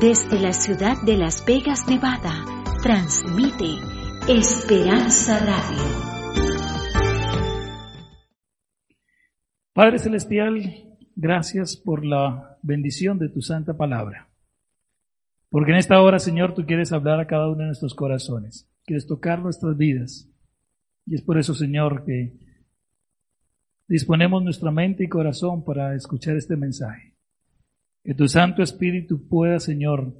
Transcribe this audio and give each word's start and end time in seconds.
Desde 0.00 0.40
la 0.40 0.54
ciudad 0.54 0.96
de 1.04 1.18
Las 1.18 1.44
Vegas, 1.44 1.86
Nevada, 1.86 2.32
transmite 2.82 3.66
Esperanza 4.26 5.38
Radio. 5.40 5.82
Padre 9.74 9.98
Celestial, 9.98 10.96
gracias 11.14 11.76
por 11.76 12.06
la 12.06 12.56
bendición 12.62 13.18
de 13.18 13.28
tu 13.28 13.42
santa 13.42 13.76
palabra. 13.76 14.30
Porque 15.50 15.72
en 15.72 15.76
esta 15.76 16.00
hora, 16.00 16.18
Señor, 16.18 16.54
tú 16.54 16.64
quieres 16.64 16.92
hablar 16.92 17.20
a 17.20 17.26
cada 17.26 17.50
uno 17.50 17.58
de 17.58 17.66
nuestros 17.66 17.94
corazones. 17.94 18.70
Quieres 18.86 19.06
tocar 19.06 19.40
nuestras 19.40 19.76
vidas. 19.76 20.30
Y 21.04 21.16
es 21.16 21.20
por 21.20 21.38
eso, 21.38 21.52
Señor, 21.52 22.06
que 22.06 22.38
disponemos 23.86 24.42
nuestra 24.42 24.70
mente 24.70 25.04
y 25.04 25.08
corazón 25.08 25.62
para 25.62 25.94
escuchar 25.94 26.38
este 26.38 26.56
mensaje. 26.56 27.09
Que 28.02 28.14
tu 28.14 28.28
Santo 28.28 28.62
Espíritu 28.62 29.28
pueda, 29.28 29.60
Señor, 29.60 30.14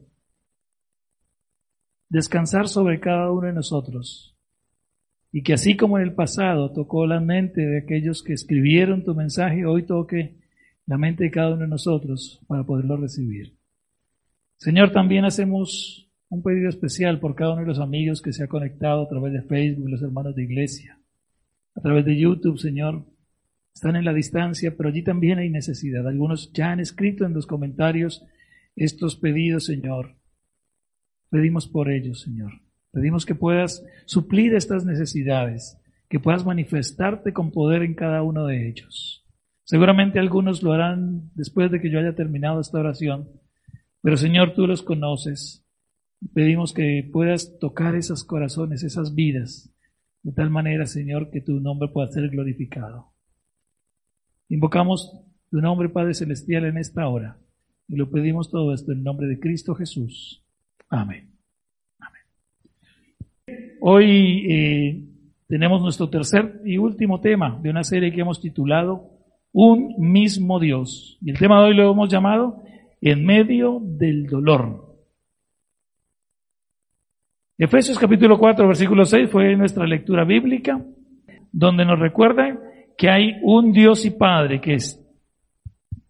descansar 2.08 2.68
sobre 2.68 3.00
cada 3.00 3.30
uno 3.30 3.46
de 3.46 3.52
nosotros. 3.52 4.36
Y 5.32 5.42
que 5.42 5.54
así 5.54 5.76
como 5.76 5.98
en 5.98 6.04
el 6.04 6.14
pasado 6.14 6.72
tocó 6.72 7.06
la 7.06 7.20
mente 7.20 7.60
de 7.60 7.78
aquellos 7.78 8.22
que 8.22 8.32
escribieron 8.32 9.04
tu 9.04 9.14
mensaje, 9.14 9.64
hoy 9.64 9.84
toque 9.84 10.36
la 10.86 10.98
mente 10.98 11.24
de 11.24 11.30
cada 11.30 11.50
uno 11.54 11.62
de 11.62 11.68
nosotros 11.68 12.40
para 12.48 12.64
poderlo 12.64 12.96
recibir. 12.96 13.56
Señor, 14.56 14.90
también 14.90 15.24
hacemos 15.24 16.10
un 16.28 16.42
pedido 16.42 16.68
especial 16.68 17.20
por 17.20 17.34
cada 17.34 17.52
uno 17.52 17.62
de 17.62 17.68
los 17.68 17.78
amigos 17.78 18.20
que 18.20 18.32
se 18.32 18.44
ha 18.44 18.48
conectado 18.48 19.02
a 19.02 19.08
través 19.08 19.32
de 19.32 19.42
Facebook, 19.42 19.88
los 19.88 20.02
hermanos 20.02 20.34
de 20.34 20.42
iglesia, 20.42 20.98
a 21.74 21.80
través 21.80 22.04
de 22.04 22.18
YouTube, 22.18 22.58
Señor, 22.58 23.04
están 23.74 23.96
en 23.96 24.04
la 24.04 24.12
distancia, 24.12 24.76
pero 24.76 24.88
allí 24.88 25.02
también 25.02 25.38
hay 25.38 25.50
necesidad. 25.50 26.06
Algunos 26.06 26.52
ya 26.52 26.72
han 26.72 26.80
escrito 26.80 27.24
en 27.24 27.34
los 27.34 27.46
comentarios 27.46 28.24
estos 28.76 29.16
pedidos, 29.16 29.64
Señor. 29.66 30.16
Pedimos 31.30 31.68
por 31.68 31.90
ellos, 31.90 32.20
Señor. 32.20 32.60
Pedimos 32.92 33.24
que 33.24 33.34
puedas 33.34 33.84
suplir 34.04 34.54
estas 34.54 34.84
necesidades, 34.84 35.78
que 36.08 36.18
puedas 36.18 36.44
manifestarte 36.44 37.32
con 37.32 37.52
poder 37.52 37.82
en 37.82 37.94
cada 37.94 38.22
uno 38.22 38.46
de 38.46 38.68
ellos. 38.68 39.24
Seguramente 39.64 40.18
algunos 40.18 40.62
lo 40.64 40.72
harán 40.72 41.30
después 41.36 41.70
de 41.70 41.80
que 41.80 41.90
yo 41.90 42.00
haya 42.00 42.16
terminado 42.16 42.60
esta 42.60 42.80
oración, 42.80 43.28
pero 44.02 44.16
Señor, 44.16 44.54
tú 44.54 44.66
los 44.66 44.82
conoces. 44.82 45.64
Pedimos 46.34 46.72
que 46.72 47.08
puedas 47.12 47.56
tocar 47.60 47.94
esos 47.94 48.24
corazones, 48.24 48.82
esas 48.82 49.14
vidas, 49.14 49.72
de 50.22 50.32
tal 50.32 50.50
manera, 50.50 50.86
Señor, 50.86 51.30
que 51.30 51.40
tu 51.40 51.60
nombre 51.60 51.88
pueda 51.88 52.08
ser 52.08 52.28
glorificado. 52.28 53.09
Invocamos 54.50 55.16
tu 55.48 55.60
nombre, 55.60 55.88
Padre 55.88 56.12
Celestial, 56.12 56.64
en 56.64 56.76
esta 56.76 57.06
hora. 57.06 57.38
Y 57.88 57.94
lo 57.96 58.10
pedimos 58.10 58.50
todo 58.50 58.74
esto 58.74 58.92
en 58.92 59.04
nombre 59.04 59.28
de 59.28 59.38
Cristo 59.38 59.74
Jesús. 59.76 60.44
Amén. 60.88 61.30
Hoy 63.80 64.46
eh, 64.50 65.04
tenemos 65.46 65.82
nuestro 65.82 66.10
tercer 66.10 66.60
y 66.64 66.78
último 66.78 67.20
tema 67.20 67.58
de 67.62 67.70
una 67.70 67.84
serie 67.84 68.12
que 68.12 68.20
hemos 68.20 68.40
titulado 68.40 69.10
Un 69.52 69.94
mismo 69.98 70.58
Dios. 70.58 71.16
Y 71.22 71.30
el 71.30 71.38
tema 71.38 71.60
de 71.60 71.68
hoy 71.68 71.74
lo 71.74 71.92
hemos 71.92 72.08
llamado 72.08 72.60
En 73.00 73.24
medio 73.24 73.80
del 73.80 74.26
dolor. 74.26 74.96
Efesios 77.56 77.98
capítulo 77.98 78.36
4, 78.36 78.66
versículo 78.66 79.04
6 79.04 79.30
fue 79.30 79.54
nuestra 79.54 79.86
lectura 79.86 80.24
bíblica, 80.24 80.84
donde 81.52 81.84
nos 81.84 81.98
recuerda 81.98 82.58
que 83.00 83.08
hay 83.08 83.38
un 83.40 83.72
Dios 83.72 84.04
y 84.04 84.10
Padre 84.10 84.60
que 84.60 84.74
es 84.74 85.02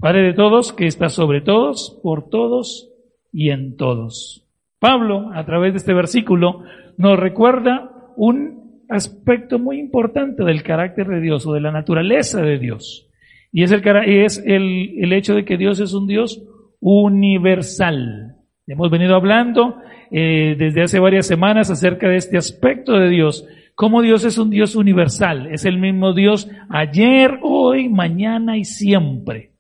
Padre 0.01 0.23
de 0.23 0.33
todos, 0.33 0.73
que 0.73 0.87
está 0.87 1.09
sobre 1.09 1.41
todos, 1.41 2.01
por 2.03 2.31
todos 2.31 2.91
y 3.33 3.51
en 3.51 3.77
todos. 3.77 4.45
Pablo, 4.81 5.31
a 5.33 5.45
través 5.45 5.73
de 5.73 5.77
este 5.77 5.95
versículo, 5.95 6.65
nos 6.97 7.21
recuerda 7.21 7.93
un 8.17 8.83
aspecto 8.89 9.61
muy 9.61 9.79
importante 9.79 10.43
del 10.43 10.65
carácter 10.65 11.07
de 11.07 11.21
Dios 11.21 11.47
o 11.47 11.53
de 11.53 11.61
la 11.61 11.71
naturaleza 11.71 12.43
de 12.43 12.59
Dios. 12.59 13.09
Y 13.53 13.63
es 13.63 13.71
el, 13.71 13.87
es 14.09 14.43
el, 14.45 15.13
hecho 15.13 15.35
de 15.35 15.45
que 15.45 15.59
Dios 15.59 15.79
es 15.79 15.93
un 15.95 16.09
Dios 16.09 16.43
universal. 16.81 18.37
Hemos 18.67 18.91
venido 18.91 19.15
hablando 19.15 19.77
eh, 20.11 20.57
desde 20.59 20.83
hace 20.83 20.99
varias 20.99 21.27
semanas 21.27 21.71
acerca 21.71 22.09
de 22.09 22.17
este 22.17 22.37
aspecto 22.37 22.95
de 22.95 23.11
Dios 23.11 23.47
cómo 23.75 24.03
Dios 24.03 24.25
es 24.25 24.39
un 24.39 24.51
Dios 24.51 24.77
universal, 24.77 25.49
es 25.53 25.65
el 25.65 25.79
mismo 25.79 26.13
Dios 26.15 26.49
ayer, 26.69 27.39
hoy, 27.43 27.89
mañana 27.89 28.57
y 28.57 28.65
siempre. 28.65 29.53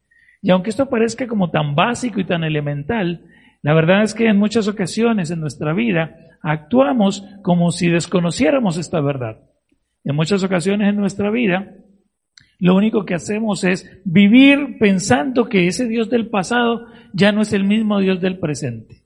Y 0.42 0.50
aunque 0.50 0.70
esto 0.70 0.88
parezca 0.88 1.26
como 1.26 1.50
tan 1.50 1.74
básico 1.74 2.20
y 2.20 2.24
tan 2.24 2.44
elemental, 2.44 3.24
la 3.62 3.74
verdad 3.74 4.02
es 4.02 4.14
que 4.14 4.26
en 4.26 4.38
muchas 4.38 4.68
ocasiones 4.68 5.30
en 5.30 5.40
nuestra 5.40 5.72
vida 5.74 6.16
actuamos 6.42 7.24
como 7.42 7.70
si 7.70 7.88
desconociéramos 7.88 8.78
esta 8.78 9.00
verdad. 9.00 9.40
En 10.04 10.16
muchas 10.16 10.42
ocasiones 10.42 10.88
en 10.88 10.96
nuestra 10.96 11.30
vida, 11.30 11.74
lo 12.58 12.74
único 12.74 13.04
que 13.04 13.14
hacemos 13.14 13.64
es 13.64 14.00
vivir 14.04 14.78
pensando 14.78 15.48
que 15.48 15.66
ese 15.66 15.88
Dios 15.88 16.08
del 16.08 16.28
pasado 16.28 16.86
ya 17.12 17.32
no 17.32 17.42
es 17.42 17.52
el 17.52 17.64
mismo 17.64 18.00
Dios 18.00 18.20
del 18.20 18.38
presente. 18.38 19.02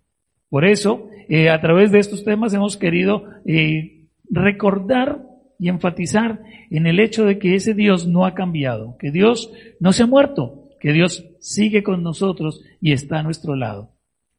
Por 0.49 0.65
eso, 0.65 1.09
eh, 1.29 1.51
a 1.51 1.61
través 1.61 1.91
de 1.91 1.99
estos 1.99 2.25
temas 2.25 2.55
hemos 2.55 2.77
querido 2.77 3.25
eh, 3.45 3.94
recordar 4.31 5.23
y 5.59 5.69
enfatizar 5.69 6.41
en 6.71 6.87
el 6.87 7.01
hecho 7.01 7.25
de 7.25 7.39
que 7.39 7.55
ese 7.55 7.75
Dios 7.75 8.07
no 8.07 8.27
ha 8.27 8.35
cambiado, 8.35 8.97
que 8.99 9.11
Dios 9.11 9.53
no 9.81 9.93
se 9.93 10.03
ha 10.03 10.07
muerto, 10.07 10.69
que 10.81 10.93
Dios 10.93 11.25
sigue 11.41 11.83
con 11.83 12.03
nosotros 12.03 12.63
y 12.81 12.93
está 12.93 13.21
a 13.21 13.23
nuestro 13.23 13.55
lado. 13.57 13.91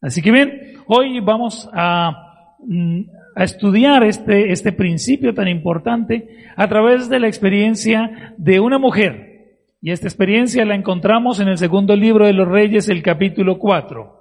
Así 0.02 0.22
que 0.22 0.32
bien, 0.32 0.74
hoy 0.88 1.20
vamos 1.20 1.70
a, 1.74 2.56
mm, 2.60 3.02
estudiar 3.38 4.04
este, 4.04 4.52
este 4.52 4.72
principio 4.72 5.34
tan 5.34 5.48
importante 5.48 6.46
a 6.56 6.68
través 6.68 7.10
de 7.10 7.20
la 7.20 7.28
experiencia 7.28 8.34
de 8.38 8.60
una 8.60 8.78
mujer. 8.78 9.36
Y 9.82 9.92
esta 9.92 10.08
experiencia 10.08 10.66
la 10.66 10.76
encontramos 10.76 11.40
en 11.40 11.48
el 11.48 11.58
segundo 11.58 11.96
libro 11.96 12.26
de 12.26 12.34
los 12.34 12.48
Reyes, 12.48 12.90
el 12.90 13.04
capítulo 13.04 13.60
4. 13.60 14.16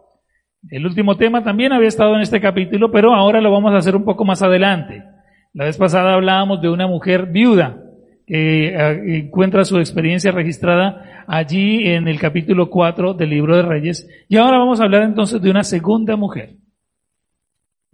El 0.71 0.87
último 0.87 1.17
tema 1.17 1.45
también 1.45 1.73
había 1.73 1.89
estado 1.89 2.15
en 2.17 2.23
este 2.23 2.41
capítulo, 2.41 2.91
pero 2.91 3.15
ahora 3.15 3.41
lo 3.41 3.51
vamos 3.51 3.73
a 3.73 3.79
hacer 3.79 3.95
un 3.95 4.05
poco 4.05 4.25
más 4.25 4.43
adelante. 4.43 5.05
La 5.55 5.67
vez 5.67 5.77
pasada 5.77 6.15
hablábamos 6.15 6.61
de 6.61 6.69
una 6.69 6.89
mujer 6.89 7.27
viuda 7.27 7.81
que 8.27 8.71
eh, 8.71 9.19
encuentra 9.19 9.65
su 9.65 9.79
experiencia 9.79 10.33
registrada 10.33 11.25
allí 11.29 11.87
en 11.87 12.09
el 12.09 12.19
capítulo 12.19 12.69
4 12.69 13.15
del 13.15 13.31
libro 13.31 13.55
de 13.57 13.63
Reyes. 13.63 14.09
Y 14.29 14.37
ahora 14.37 14.59
vamos 14.59 14.81
a 14.81 14.85
hablar 14.85 15.05
entonces 15.05 15.41
de 15.41 15.51
una 15.51 15.63
segunda 15.63 16.17
mujer. 16.17 16.57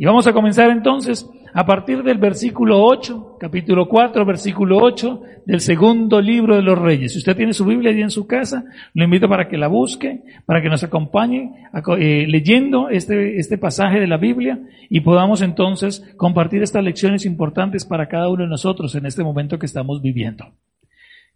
Y 0.01 0.07
vamos 0.07 0.27
a 0.27 0.33
comenzar 0.33 0.71
entonces 0.71 1.29
a 1.53 1.67
partir 1.67 2.03
del 2.03 2.17
versículo 2.17 2.83
8, 2.83 3.37
capítulo 3.39 3.87
4, 3.87 4.25
versículo 4.25 4.79
8 4.79 5.23
del 5.45 5.61
segundo 5.61 6.23
libro 6.23 6.57
de 6.57 6.63
los 6.63 6.79
reyes. 6.79 7.13
Si 7.13 7.19
usted 7.19 7.37
tiene 7.37 7.53
su 7.53 7.67
Biblia 7.67 7.91
allí 7.91 8.01
en 8.01 8.09
su 8.09 8.27
casa, 8.27 8.65
lo 8.95 9.05
invito 9.05 9.29
para 9.29 9.47
que 9.47 9.59
la 9.59 9.69
busque, 9.69 10.23
para 10.47 10.63
que 10.63 10.71
nos 10.71 10.83
acompañe 10.83 11.67
eh, 11.99 12.25
leyendo 12.27 12.89
este, 12.89 13.39
este 13.39 13.59
pasaje 13.59 14.01
de 14.01 14.07
la 14.07 14.17
Biblia 14.17 14.59
y 14.89 15.01
podamos 15.01 15.43
entonces 15.43 16.03
compartir 16.17 16.63
estas 16.63 16.83
lecciones 16.83 17.27
importantes 17.27 17.85
para 17.85 18.09
cada 18.09 18.31
uno 18.31 18.45
de 18.45 18.49
nosotros 18.49 18.95
en 18.95 19.05
este 19.05 19.23
momento 19.23 19.59
que 19.59 19.67
estamos 19.67 20.01
viviendo. 20.01 20.47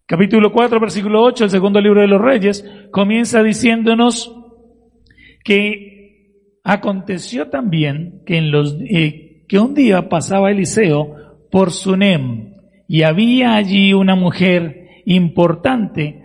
Capítulo 0.07 0.53
4, 0.53 0.81
versículo 0.81 1.23
8, 1.23 1.45
el 1.45 1.51
segundo 1.51 1.83
libro 1.83 2.01
de 2.01 2.09
los 2.09 2.19
reyes, 2.23 2.65
comienza 2.91 3.43
diciéndonos 3.43 4.35
que 5.45 5.94
aconteció 6.65 7.51
también 7.51 8.23
que 8.27 8.39
eh, 8.39 9.45
que 9.47 9.59
un 9.59 9.75
día 9.75 10.09
pasaba 10.09 10.51
Eliseo 10.51 11.47
por 11.51 11.71
Sunem 11.71 12.55
y 12.89 13.03
había 13.03 13.55
allí 13.55 13.93
una 13.93 14.17
mujer 14.17 14.89
importante 15.05 16.23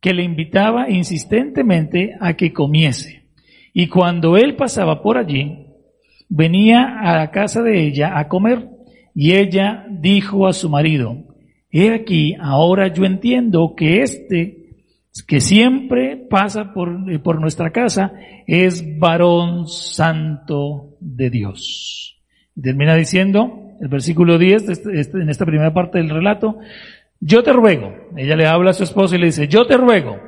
que 0.00 0.12
le 0.12 0.24
invitaba 0.24 0.90
insistentemente 0.90 2.16
a 2.20 2.34
que 2.34 2.52
comiese. 2.52 3.22
Y 3.72 3.86
cuando 3.86 4.36
él 4.36 4.56
pasaba 4.56 5.02
por 5.02 5.16
allí, 5.16 5.66
venía 6.28 6.98
a 7.00 7.16
la 7.16 7.30
casa 7.30 7.62
de 7.62 7.86
ella 7.86 8.18
a 8.18 8.26
comer 8.28 8.68
y 9.14 9.34
ella 9.34 9.86
dijo 9.88 10.46
a 10.46 10.52
su 10.52 10.68
marido, 10.68 11.16
he 11.70 11.90
aquí, 11.90 12.34
ahora 12.40 12.92
yo 12.92 13.04
entiendo 13.04 13.74
que 13.76 14.02
este 14.02 14.59
que 15.26 15.40
siempre 15.40 16.16
pasa 16.16 16.72
por, 16.72 17.22
por 17.22 17.40
nuestra 17.40 17.70
casa 17.70 18.12
es 18.46 18.98
varón 18.98 19.66
santo 19.66 20.96
de 21.00 21.30
Dios 21.30 22.10
termina 22.60 22.94
diciendo, 22.94 23.76
el 23.80 23.88
versículo 23.88 24.38
10, 24.38 24.68
este, 24.68 25.00
este, 25.00 25.18
en 25.20 25.28
esta 25.30 25.46
primera 25.46 25.72
parte 25.72 25.98
del 25.98 26.10
relato, 26.10 26.58
yo 27.20 27.42
te 27.42 27.52
ruego, 27.52 27.94
ella 28.16 28.36
le 28.36 28.46
habla 28.46 28.70
a 28.70 28.74
su 28.74 28.84
esposo 28.84 29.14
y 29.14 29.18
le 29.18 29.26
dice, 29.26 29.48
yo 29.48 29.66
te 29.66 29.76
ruego 29.76 30.18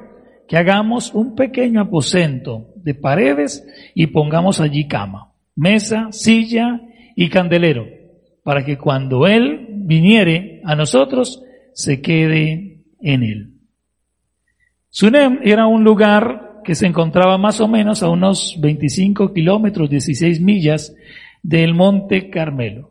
que 0.48 0.56
hagamos 0.56 1.14
un 1.14 1.34
pequeño 1.34 1.80
aposento 1.80 2.68
de 2.76 2.94
paredes 2.94 3.66
y 3.94 4.08
pongamos 4.08 4.60
allí 4.60 4.86
cama, 4.86 5.32
mesa, 5.54 6.08
silla 6.10 6.80
y 7.16 7.28
candelero, 7.28 7.86
para 8.42 8.64
que 8.64 8.76
cuando 8.76 9.26
Él 9.26 9.68
viniere 9.70 10.60
a 10.64 10.74
nosotros, 10.74 11.42
se 11.72 12.00
quede 12.02 12.84
en 13.00 13.22
Él. 13.22 13.51
Sunem 14.94 15.38
era 15.42 15.66
un 15.66 15.84
lugar 15.84 16.60
que 16.62 16.74
se 16.74 16.86
encontraba 16.86 17.38
más 17.38 17.62
o 17.62 17.66
menos 17.66 18.02
a 18.02 18.10
unos 18.10 18.58
25 18.60 19.32
kilómetros, 19.32 19.88
16 19.88 20.42
millas 20.42 20.94
del 21.42 21.72
Monte 21.72 22.28
Carmelo. 22.28 22.90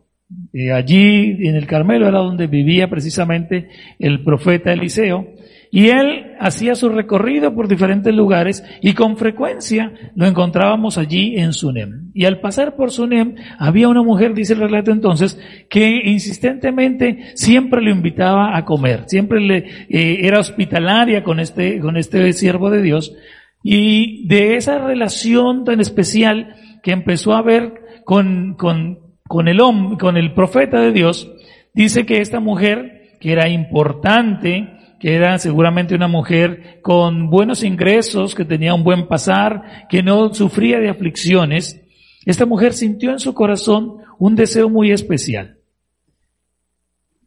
Eh, 0.51 0.71
allí 0.71 1.47
en 1.47 1.55
el 1.55 1.67
Carmelo 1.67 2.07
era 2.07 2.17
donde 2.17 2.47
vivía 2.47 2.89
precisamente 2.89 3.69
el 3.99 4.23
profeta 4.23 4.73
Eliseo. 4.73 5.27
Y 5.73 5.87
él 5.87 6.33
hacía 6.37 6.75
su 6.75 6.89
recorrido 6.89 7.55
por 7.55 7.69
diferentes 7.69 8.13
lugares 8.13 8.61
y 8.81 8.93
con 8.93 9.15
frecuencia 9.15 9.93
lo 10.15 10.25
encontrábamos 10.27 10.97
allí 10.97 11.37
en 11.37 11.53
Sunem. 11.53 12.11
Y 12.13 12.25
al 12.25 12.41
pasar 12.41 12.75
por 12.75 12.91
Sunem 12.91 13.35
había 13.57 13.87
una 13.87 14.03
mujer, 14.03 14.33
dice 14.33 14.51
el 14.51 14.59
relato 14.59 14.91
entonces, 14.91 15.39
que 15.69 16.01
insistentemente 16.03 17.31
siempre 17.35 17.81
lo 17.81 17.89
invitaba 17.89 18.57
a 18.57 18.65
comer, 18.65 19.05
siempre 19.07 19.39
le 19.39 19.57
eh, 19.89 20.27
era 20.27 20.41
hospitalaria 20.41 21.23
con 21.23 21.39
este, 21.39 21.79
con 21.79 21.95
este 21.95 22.33
siervo 22.33 22.69
de 22.69 22.81
Dios. 22.81 23.15
Y 23.63 24.27
de 24.27 24.57
esa 24.57 24.77
relación 24.85 25.63
tan 25.63 25.79
especial 25.79 26.55
que 26.83 26.91
empezó 26.91 27.33
a 27.33 27.43
ver 27.43 28.01
con, 28.03 28.55
con, 28.55 28.99
con 29.25 29.47
el 29.47 29.61
hombre, 29.61 29.97
con 29.97 30.17
el 30.17 30.33
profeta 30.33 30.81
de 30.81 30.91
Dios, 30.91 31.31
dice 31.73 32.05
que 32.05 32.19
esta 32.19 32.41
mujer, 32.41 33.15
que 33.21 33.31
era 33.31 33.47
importante, 33.47 34.80
que 35.01 35.15
era 35.15 35.39
seguramente 35.39 35.95
una 35.95 36.07
mujer 36.07 36.79
con 36.83 37.31
buenos 37.31 37.63
ingresos, 37.63 38.35
que 38.35 38.45
tenía 38.45 38.75
un 38.75 38.83
buen 38.83 39.07
pasar, 39.07 39.87
que 39.89 40.03
no 40.03 40.31
sufría 40.31 40.79
de 40.79 40.89
aflicciones, 40.89 41.81
esta 42.23 42.45
mujer 42.45 42.73
sintió 42.73 43.09
en 43.09 43.17
su 43.17 43.33
corazón 43.33 43.97
un 44.19 44.35
deseo 44.35 44.69
muy 44.69 44.91
especial. 44.91 45.57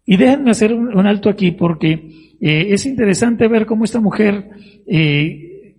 Y 0.06 0.17
déjenme 0.17 0.53
hacer 0.53 0.73
un, 0.73 1.05
alto 1.05 1.29
aquí 1.29 1.50
porque 1.50 2.37
eh, 2.41 2.67
es 2.71 2.87
interesante 2.87 3.49
ver 3.49 3.67
cómo 3.67 3.85
esta 3.85 4.00
mujer 4.00 4.50
eh, 4.87 5.75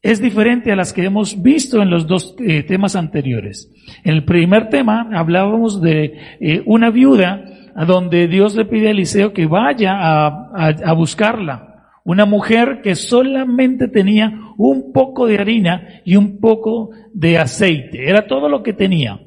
es 0.00 0.22
diferente 0.22 0.72
a 0.72 0.76
las 0.76 0.94
que 0.94 1.04
hemos 1.04 1.42
visto 1.42 1.82
en 1.82 1.90
los 1.90 2.06
dos 2.06 2.36
eh, 2.38 2.62
temas 2.62 2.96
anteriores. 2.96 3.70
En 4.02 4.14
el 4.14 4.24
primer 4.24 4.70
tema 4.70 5.10
hablábamos 5.12 5.82
de 5.82 6.62
una 6.64 6.88
viuda 6.88 7.44
a 7.74 7.84
donde 7.84 8.28
Dios 8.28 8.54
le 8.54 8.64
pide 8.64 8.88
a 8.88 8.90
Eliseo 8.92 9.32
que 9.32 9.46
vaya 9.46 9.96
a, 9.98 10.92
buscarla. 10.94 11.70
Una 12.04 12.26
mujer 12.26 12.80
que 12.82 12.94
solamente 12.94 13.88
tenía 13.88 14.52
un 14.56 14.92
poco 14.92 15.26
de 15.26 15.38
harina 15.38 16.00
y 16.04 16.16
un 16.16 16.38
poco 16.38 16.90
de 17.12 17.38
aceite. 17.38 18.08
Era 18.08 18.26
todo 18.26 18.48
lo 18.48 18.62
que 18.62 18.74
tenía. 18.74 19.20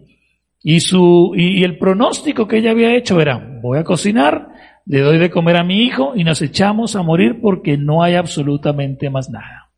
Y 0.62 0.80
su, 0.80 1.34
y, 1.36 1.64
el 1.64 1.78
pronóstico 1.78 2.48
que 2.48 2.58
ella 2.58 2.72
había 2.72 2.96
hecho 2.96 3.20
era, 3.20 3.60
voy 3.62 3.80
a 3.80 3.84
cocinar, 3.84 4.50
le 4.86 5.02
doy 5.02 5.18
de 5.18 5.30
comer 5.30 5.58
a 5.58 5.64
mi 5.64 5.84
hijo 5.84 6.14
y 6.16 6.24
nos 6.24 6.42
echamos 6.42 6.96
a 6.96 7.02
morir 7.02 7.40
porque 7.42 7.78
no 7.78 8.04
hay 8.04 8.16
absolutamente 8.16 9.10
más 9.10 9.30
nada. 9.30 9.70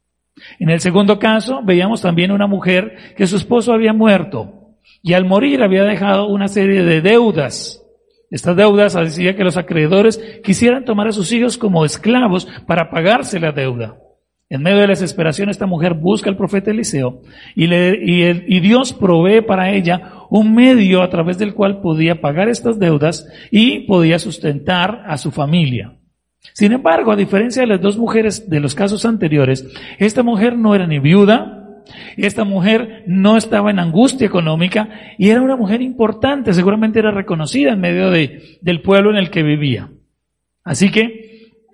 En 0.59 0.69
el 0.69 0.79
segundo 0.79 1.19
caso, 1.19 1.61
veíamos 1.63 2.01
también 2.01 2.31
una 2.31 2.47
mujer 2.47 2.95
que 3.15 3.27
su 3.27 3.37
esposo 3.37 3.73
había 3.73 3.93
muerto 3.93 4.75
y 5.01 5.13
al 5.13 5.25
morir 5.25 5.63
había 5.63 5.83
dejado 5.83 6.27
una 6.27 6.47
serie 6.47 6.83
de 6.83 7.01
deudas 7.01 7.78
estas 8.31 8.55
deudas 8.55 8.95
hacía 8.95 9.35
que 9.35 9.43
los 9.43 9.57
acreedores 9.57 10.19
quisieran 10.43 10.85
tomar 10.85 11.07
a 11.07 11.11
sus 11.11 11.31
hijos 11.31 11.57
como 11.57 11.85
esclavos 11.85 12.47
para 12.67 12.89
pagarse 12.89 13.39
la 13.39 13.51
deuda. 13.51 13.97
En 14.51 14.63
medio 14.63 14.77
de 14.77 14.87
la 14.87 14.93
desesperación, 14.93 15.49
esta 15.49 15.67
mujer 15.67 15.93
busca 15.93 16.29
al 16.29 16.35
profeta 16.35 16.71
Eliseo 16.71 17.21
y, 17.55 17.67
Dios 18.59 18.93
provee 18.93 19.41
para 19.41 19.71
ella 19.71 20.25
un 20.31 20.55
medio 20.55 21.03
a 21.03 21.09
través 21.09 21.37
del 21.37 21.53
cual 21.53 21.81
podía 21.81 22.19
pagar 22.19 22.49
estas 22.49 22.79
deudas 22.79 23.27
y 23.51 23.81
podía 23.81 24.17
sustentar 24.17 25.03
a 25.05 25.17
su 25.17 25.29
familia. 25.29 25.93
Sin 26.53 26.71
embargo, 26.71 27.11
a 27.11 27.15
diferencia 27.15 27.61
de 27.61 27.67
las 27.67 27.81
dos 27.81 27.97
mujeres 27.97 28.49
de 28.49 28.59
los 28.59 28.73
casos 28.73 29.05
anteriores, 29.05 29.67
esta 29.99 30.23
mujer 30.23 30.57
no 30.57 30.73
era 30.73 30.87
ni 30.87 30.97
viuda, 30.97 31.58
esta 32.17 32.43
mujer 32.43 33.03
no 33.07 33.37
estaba 33.37 33.71
en 33.71 33.79
angustia 33.79 34.27
económica 34.27 34.89
y 35.17 35.29
era 35.29 35.41
una 35.41 35.55
mujer 35.55 35.81
importante, 35.81 36.53
seguramente 36.53 36.99
era 36.99 37.11
reconocida 37.11 37.71
en 37.73 37.79
medio 37.79 38.09
de, 38.09 38.59
del 38.61 38.81
pueblo 38.81 39.11
en 39.11 39.17
el 39.17 39.29
que 39.29 39.43
vivía. 39.43 39.89
Así 40.63 40.91
que 40.91 41.29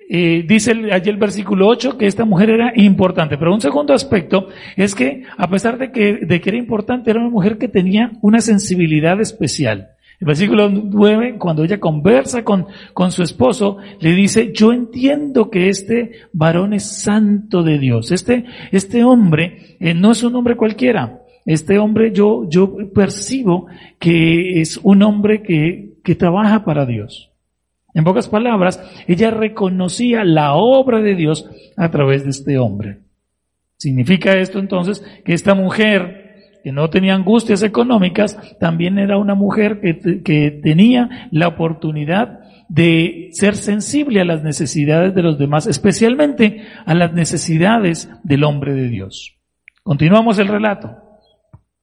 eh, 0.07 0.45
dice 0.47 0.71
allí 0.91 1.09
el 1.09 1.17
versículo 1.17 1.67
8 1.67 1.97
que 1.97 2.05
esta 2.05 2.25
mujer 2.25 2.51
era 2.51 2.73
importante. 2.75 3.37
Pero 3.37 3.53
un 3.53 3.61
segundo 3.61 3.93
aspecto 3.93 4.49
es 4.75 4.93
que 4.93 5.23
a 5.37 5.49
pesar 5.49 5.77
de 5.77 5.91
que, 5.91 6.19
de 6.25 6.41
que 6.41 6.49
era 6.49 6.57
importante, 6.57 7.09
era 7.09 7.19
una 7.19 7.29
mujer 7.29 7.57
que 7.57 7.67
tenía 7.67 8.11
una 8.21 8.39
sensibilidad 8.39 9.19
especial. 9.19 9.94
El 10.19 10.27
versículo 10.27 10.69
9, 10.69 11.37
cuando 11.37 11.63
ella 11.63 11.79
conversa 11.79 12.43
con, 12.43 12.67
con 12.93 13.11
su 13.11 13.21
esposo, 13.21 13.77
le 13.99 14.13
dice, 14.13 14.51
yo 14.53 14.71
entiendo 14.71 15.49
que 15.49 15.67
este 15.67 16.11
varón 16.31 16.73
es 16.73 17.01
santo 17.01 17.63
de 17.63 17.77
Dios. 17.79 18.11
Este, 18.11 18.45
este 18.71 19.03
hombre 19.03 19.77
eh, 19.79 19.93
no 19.93 20.11
es 20.11 20.23
un 20.23 20.35
hombre 20.35 20.55
cualquiera. 20.55 21.21
Este 21.45 21.77
hombre 21.77 22.11
yo, 22.11 22.49
yo 22.49 22.75
percibo 22.93 23.67
que 23.99 24.61
es 24.61 24.79
un 24.81 25.03
hombre 25.03 25.43
que, 25.43 25.95
que 26.03 26.15
trabaja 26.15 26.63
para 26.63 26.85
Dios. 26.85 27.31
En 27.93 28.03
pocas 28.03 28.27
palabras, 28.27 28.81
ella 29.07 29.31
reconocía 29.31 30.23
la 30.23 30.55
obra 30.55 31.01
de 31.01 31.15
Dios 31.15 31.49
a 31.77 31.91
través 31.91 32.23
de 32.23 32.31
este 32.31 32.57
hombre. 32.57 32.99
Significa 33.77 34.33
esto 34.33 34.59
entonces 34.59 35.03
que 35.23 35.33
esta 35.33 35.53
mujer 35.53 36.24
que 36.65 36.71
no 36.71 36.89
tenía 36.89 37.13
angustias 37.13 37.61
económicas, 37.61 38.39
también 38.59 38.97
era 38.97 39.19
una 39.19 39.35
mujer 39.35 39.81
que, 39.81 40.23
que 40.23 40.49
tenía 40.49 41.29
la 41.29 41.47
oportunidad 41.47 42.39
de 42.69 43.29
ser 43.33 43.55
sensible 43.55 44.19
a 44.19 44.25
las 44.25 44.41
necesidades 44.41 45.13
de 45.13 45.21
los 45.21 45.37
demás, 45.37 45.67
especialmente 45.67 46.63
a 46.87 46.95
las 46.95 47.13
necesidades 47.13 48.09
del 48.23 48.43
hombre 48.43 48.73
de 48.73 48.89
Dios. 48.89 49.35
Continuamos 49.83 50.39
el 50.39 50.47
relato. 50.47 51.04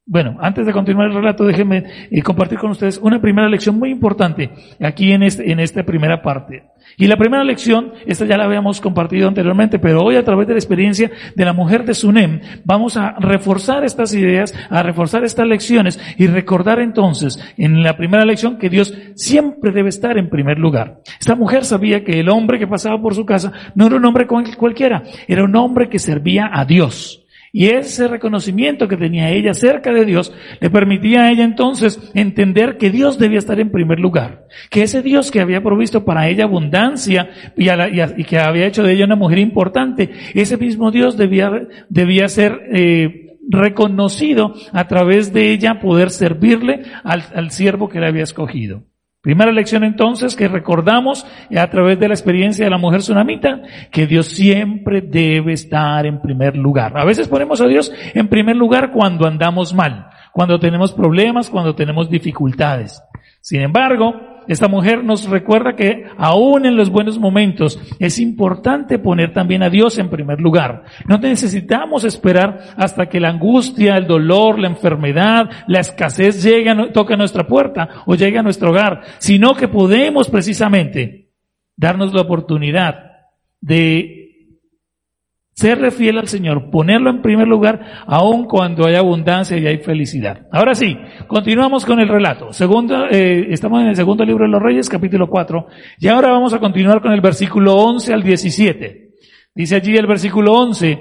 Bueno, 0.04 0.36
antes 0.40 0.66
de 0.66 0.72
continuar 0.72 1.08
el 1.08 1.14
relato, 1.14 1.44
déjenme 1.44 1.84
eh, 2.10 2.22
compartir 2.22 2.58
con 2.58 2.72
ustedes 2.72 2.98
una 2.98 3.20
primera 3.20 3.48
lección 3.48 3.78
muy 3.78 3.90
importante 3.90 4.50
aquí 4.80 5.12
en, 5.12 5.22
este, 5.22 5.52
en 5.52 5.60
esta 5.60 5.84
primera 5.84 6.22
parte. 6.22 6.64
Y 6.96 7.06
la 7.06 7.16
primera 7.16 7.44
lección, 7.44 7.92
esta 8.04 8.24
ya 8.24 8.36
la 8.36 8.44
habíamos 8.44 8.80
compartido 8.80 9.28
anteriormente, 9.28 9.78
pero 9.78 10.02
hoy 10.02 10.16
a 10.16 10.24
través 10.24 10.48
de 10.48 10.54
la 10.54 10.58
experiencia 10.58 11.08
de 11.36 11.44
la 11.44 11.52
mujer 11.52 11.84
de 11.84 11.94
Sunem, 11.94 12.40
vamos 12.64 12.96
a 12.96 13.12
reforzar 13.20 13.84
estas 13.84 14.12
ideas, 14.12 14.52
a 14.70 14.82
reforzar 14.82 15.22
estas 15.22 15.46
lecciones 15.46 16.00
y 16.18 16.26
recordar 16.26 16.80
entonces 16.80 17.38
en 17.56 17.84
la 17.84 17.96
primera 17.96 18.24
lección 18.24 18.58
que 18.58 18.70
Dios 18.70 18.92
siempre 19.14 19.70
debe 19.70 19.90
estar 19.90 20.18
en 20.18 20.28
primer 20.28 20.58
lugar. 20.58 21.00
Esta 21.20 21.36
mujer 21.36 21.64
sabía 21.64 22.02
que 22.02 22.18
el 22.18 22.28
hombre 22.28 22.58
que 22.58 22.66
pasaba 22.66 23.00
por 23.00 23.14
su 23.14 23.24
casa 23.24 23.52
no 23.76 23.86
era 23.86 23.96
un 23.96 24.04
hombre 24.04 24.26
cualquiera, 24.26 25.04
era 25.28 25.44
un 25.44 25.54
hombre 25.54 25.88
que 25.88 26.00
servía 26.00 26.50
a 26.52 26.64
Dios. 26.64 27.21
Y 27.54 27.66
ese 27.66 28.08
reconocimiento 28.08 28.88
que 28.88 28.96
tenía 28.96 29.28
ella 29.30 29.52
cerca 29.52 29.92
de 29.92 30.06
Dios 30.06 30.32
le 30.58 30.70
permitía 30.70 31.24
a 31.24 31.30
ella 31.30 31.44
entonces 31.44 32.00
entender 32.14 32.78
que 32.78 32.90
Dios 32.90 33.18
debía 33.18 33.38
estar 33.38 33.60
en 33.60 33.70
primer 33.70 34.00
lugar. 34.00 34.46
Que 34.70 34.84
ese 34.84 35.02
Dios 35.02 35.30
que 35.30 35.42
había 35.42 35.62
provisto 35.62 36.02
para 36.02 36.28
ella 36.28 36.44
abundancia 36.44 37.28
y, 37.54 38.24
que 38.24 38.38
había 38.38 38.66
hecho 38.66 38.82
de 38.82 38.94
ella 38.94 39.04
una 39.04 39.16
mujer 39.16 39.38
importante, 39.38 40.10
ese 40.32 40.56
mismo 40.56 40.90
Dios 40.90 41.18
debía, 41.18 41.50
debía 41.90 42.26
ser 42.28 42.58
eh, 42.72 43.36
reconocido 43.46 44.54
a 44.72 44.88
través 44.88 45.34
de 45.34 45.52
ella 45.52 45.78
poder 45.78 46.08
servirle 46.08 46.84
al, 47.04 47.22
al 47.34 47.50
siervo 47.50 47.90
que 47.90 48.00
le 48.00 48.06
había 48.06 48.22
escogido. 48.22 48.84
Primera 49.22 49.52
lección 49.52 49.84
entonces 49.84 50.34
que 50.34 50.48
recordamos 50.48 51.24
a 51.56 51.70
través 51.70 51.96
de 52.00 52.08
la 52.08 52.14
experiencia 52.14 52.64
de 52.64 52.70
la 52.70 52.76
mujer 52.76 53.02
tsunamita, 53.02 53.62
que 53.92 54.08
Dios 54.08 54.26
siempre 54.26 55.00
debe 55.00 55.52
estar 55.52 56.04
en 56.06 56.20
primer 56.20 56.56
lugar. 56.56 56.98
A 56.98 57.04
veces 57.04 57.28
ponemos 57.28 57.60
a 57.60 57.68
Dios 57.68 57.92
en 58.14 58.26
primer 58.26 58.56
lugar 58.56 58.90
cuando 58.90 59.28
andamos 59.28 59.74
mal, 59.74 60.08
cuando 60.32 60.58
tenemos 60.58 60.92
problemas, 60.92 61.50
cuando 61.50 61.76
tenemos 61.76 62.10
dificultades. 62.10 63.00
Sin 63.40 63.60
embargo, 63.60 64.31
esta 64.48 64.68
mujer 64.68 65.04
nos 65.04 65.28
recuerda 65.28 65.74
que 65.74 66.04
aún 66.16 66.66
en 66.66 66.76
los 66.76 66.90
buenos 66.90 67.18
momentos 67.18 67.80
es 67.98 68.18
importante 68.18 68.98
poner 68.98 69.32
también 69.32 69.62
a 69.62 69.70
Dios 69.70 69.98
en 69.98 70.10
primer 70.10 70.40
lugar. 70.40 70.84
No 71.06 71.18
necesitamos 71.18 72.04
esperar 72.04 72.74
hasta 72.76 73.06
que 73.06 73.20
la 73.20 73.30
angustia, 73.30 73.96
el 73.96 74.06
dolor, 74.06 74.58
la 74.58 74.68
enfermedad, 74.68 75.50
la 75.66 75.80
escasez 75.80 76.42
llegue, 76.42 76.74
toque 76.92 77.16
nuestra 77.16 77.46
puerta 77.46 77.88
o 78.06 78.14
llegue 78.14 78.38
a 78.38 78.42
nuestro 78.42 78.70
hogar, 78.70 79.02
sino 79.18 79.54
que 79.54 79.68
podemos 79.68 80.28
precisamente 80.28 81.30
darnos 81.76 82.12
la 82.14 82.22
oportunidad 82.22 83.12
de 83.60 84.21
Serle 85.62 85.92
fiel 85.92 86.18
al 86.18 86.26
Señor, 86.26 86.70
ponerlo 86.70 87.08
en 87.08 87.22
primer 87.22 87.46
lugar, 87.46 88.02
aun 88.08 88.46
cuando 88.46 88.84
hay 88.84 88.96
abundancia 88.96 89.56
y 89.56 89.64
hay 89.64 89.78
felicidad. 89.78 90.48
Ahora 90.50 90.74
sí, 90.74 90.98
continuamos 91.28 91.86
con 91.86 92.00
el 92.00 92.08
relato. 92.08 92.52
Segundo, 92.52 93.06
eh, 93.08 93.46
estamos 93.48 93.80
en 93.80 93.86
el 93.86 93.94
segundo 93.94 94.24
libro 94.24 94.44
de 94.44 94.50
los 94.50 94.60
Reyes, 94.60 94.88
capítulo 94.88 95.30
4, 95.30 95.68
y 96.00 96.08
ahora 96.08 96.32
vamos 96.32 96.52
a 96.52 96.58
continuar 96.58 97.00
con 97.00 97.12
el 97.12 97.20
versículo 97.20 97.76
11 97.76 98.12
al 98.12 98.24
17. 98.24 99.10
Dice 99.54 99.76
allí 99.76 99.94
el 99.94 100.08
versículo 100.08 100.52
11, 100.52 100.98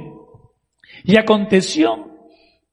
y 1.06 1.18
aconteció 1.18 2.12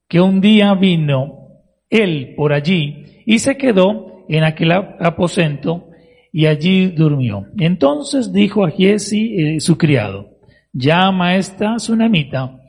que 0.07 0.21
un 0.21 0.42
día 0.42 0.75
vino 0.75 1.62
él 1.88 2.35
por 2.37 2.52
allí 2.52 3.23
y 3.25 3.38
se 3.38 3.57
quedó 3.57 4.26
en 4.28 4.45
aquel 4.45 4.73
aposento 4.73 5.88
y 6.35 6.45
allí 6.45 6.88
durmió. 6.88 7.47
Entonces 7.57 8.30
dijo 8.30 8.66
a 8.66 8.73
Giesi, 8.73 9.37
eh, 9.40 9.61
su 9.61 9.78
criado, 9.78 10.38
llama 10.72 11.37
esta 11.37 11.76
tsunamita 11.76 12.60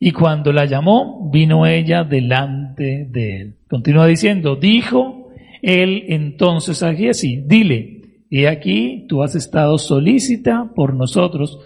Y 0.00 0.12
cuando 0.12 0.52
la 0.52 0.64
llamó, 0.64 1.30
vino 1.30 1.66
ella 1.66 2.04
delante 2.04 3.06
de 3.08 3.40
él. 3.40 3.56
Continúa 3.68 4.06
diciendo, 4.06 4.56
dijo 4.56 5.30
él 5.62 6.04
entonces 6.08 6.82
a 6.82 6.92
Giesi, 6.92 7.42
dile, 7.46 8.02
he 8.30 8.48
aquí, 8.48 9.06
tú 9.08 9.22
has 9.22 9.34
estado 9.36 9.78
solícita 9.78 10.72
por 10.74 10.94
nosotros 10.94 11.60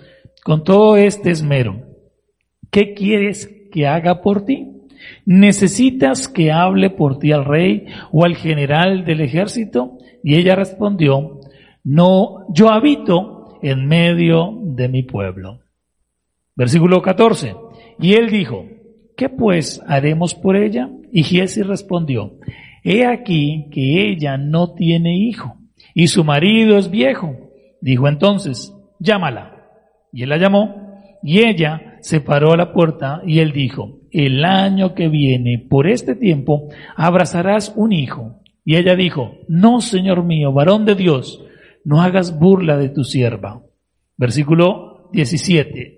con 0.44 0.64
todo 0.64 0.96
este 0.96 1.30
esmero. 1.30 1.82
¿Qué 2.70 2.92
quieres 2.92 3.50
que 3.72 3.86
haga 3.86 4.20
por 4.20 4.44
ti? 4.44 4.72
¿Necesitas 5.24 6.28
que 6.28 6.52
hable 6.52 6.90
por 6.90 7.18
ti 7.18 7.32
al 7.32 7.44
rey 7.44 7.86
o 8.12 8.24
al 8.24 8.36
general 8.36 9.04
del 9.04 9.22
ejército? 9.22 9.98
Y 10.22 10.34
ella 10.36 10.56
respondió, 10.56 11.40
no, 11.84 12.46
yo 12.52 12.70
habito 12.70 13.58
en 13.62 13.86
medio 13.86 14.58
de 14.62 14.88
mi 14.88 15.02
pueblo. 15.02 15.60
Versículo 16.56 17.02
14. 17.02 17.54
Y 18.00 18.14
él 18.14 18.30
dijo, 18.30 18.66
¿qué 19.16 19.28
pues 19.28 19.82
haremos 19.86 20.34
por 20.34 20.56
ella? 20.56 20.90
Y 21.12 21.22
Giesi 21.22 21.62
respondió, 21.62 22.38
he 22.82 23.06
aquí 23.06 23.68
que 23.70 24.10
ella 24.10 24.36
no 24.38 24.74
tiene 24.74 25.16
hijo 25.16 25.56
y 25.94 26.08
su 26.08 26.24
marido 26.24 26.78
es 26.78 26.90
viejo. 26.90 27.34
Dijo 27.80 28.08
entonces, 28.08 28.74
llámala. 28.98 29.68
Y 30.12 30.22
él 30.22 30.30
la 30.30 30.38
llamó 30.38 31.00
y 31.22 31.46
ella 31.46 31.96
se 32.00 32.20
paró 32.20 32.52
a 32.52 32.56
la 32.56 32.72
puerta 32.72 33.20
y 33.26 33.40
él 33.40 33.52
dijo, 33.52 34.00
el 34.10 34.44
año 34.44 34.94
que 34.94 35.08
viene, 35.08 35.58
por 35.58 35.86
este 35.86 36.14
tiempo, 36.14 36.68
abrazarás 36.96 37.72
un 37.76 37.92
hijo. 37.92 38.40
Y 38.64 38.76
ella 38.76 38.96
dijo, 38.96 39.38
no, 39.48 39.80
Señor 39.80 40.24
mío, 40.24 40.52
varón 40.52 40.84
de 40.84 40.94
Dios, 40.94 41.42
no 41.84 42.02
hagas 42.02 42.38
burla 42.38 42.76
de 42.76 42.88
tu 42.88 43.04
sierva. 43.04 43.62
Versículo 44.16 45.10
17. 45.12 45.95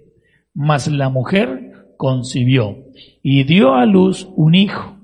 Mas 0.60 0.88
la 0.88 1.08
mujer 1.08 1.92
concibió 1.96 2.78
y 3.22 3.44
dio 3.44 3.76
a 3.76 3.86
luz 3.86 4.28
un 4.34 4.56
hijo. 4.56 4.98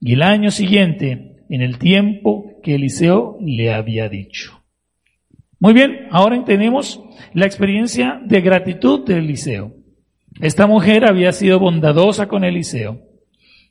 Y 0.00 0.14
el 0.14 0.22
año 0.22 0.50
siguiente, 0.50 1.44
en 1.48 1.62
el 1.62 1.78
tiempo 1.78 2.58
que 2.60 2.74
Eliseo 2.74 3.38
le 3.40 3.72
había 3.72 4.08
dicho. 4.08 4.64
Muy 5.60 5.74
bien, 5.74 6.08
ahora 6.10 6.34
entendemos 6.34 7.00
la 7.34 7.46
experiencia 7.46 8.20
de 8.24 8.40
gratitud 8.40 9.06
de 9.06 9.18
Eliseo. 9.18 9.76
Esta 10.40 10.66
mujer 10.66 11.04
había 11.04 11.30
sido 11.30 11.60
bondadosa 11.60 12.26
con 12.26 12.42
Eliseo. 12.42 13.05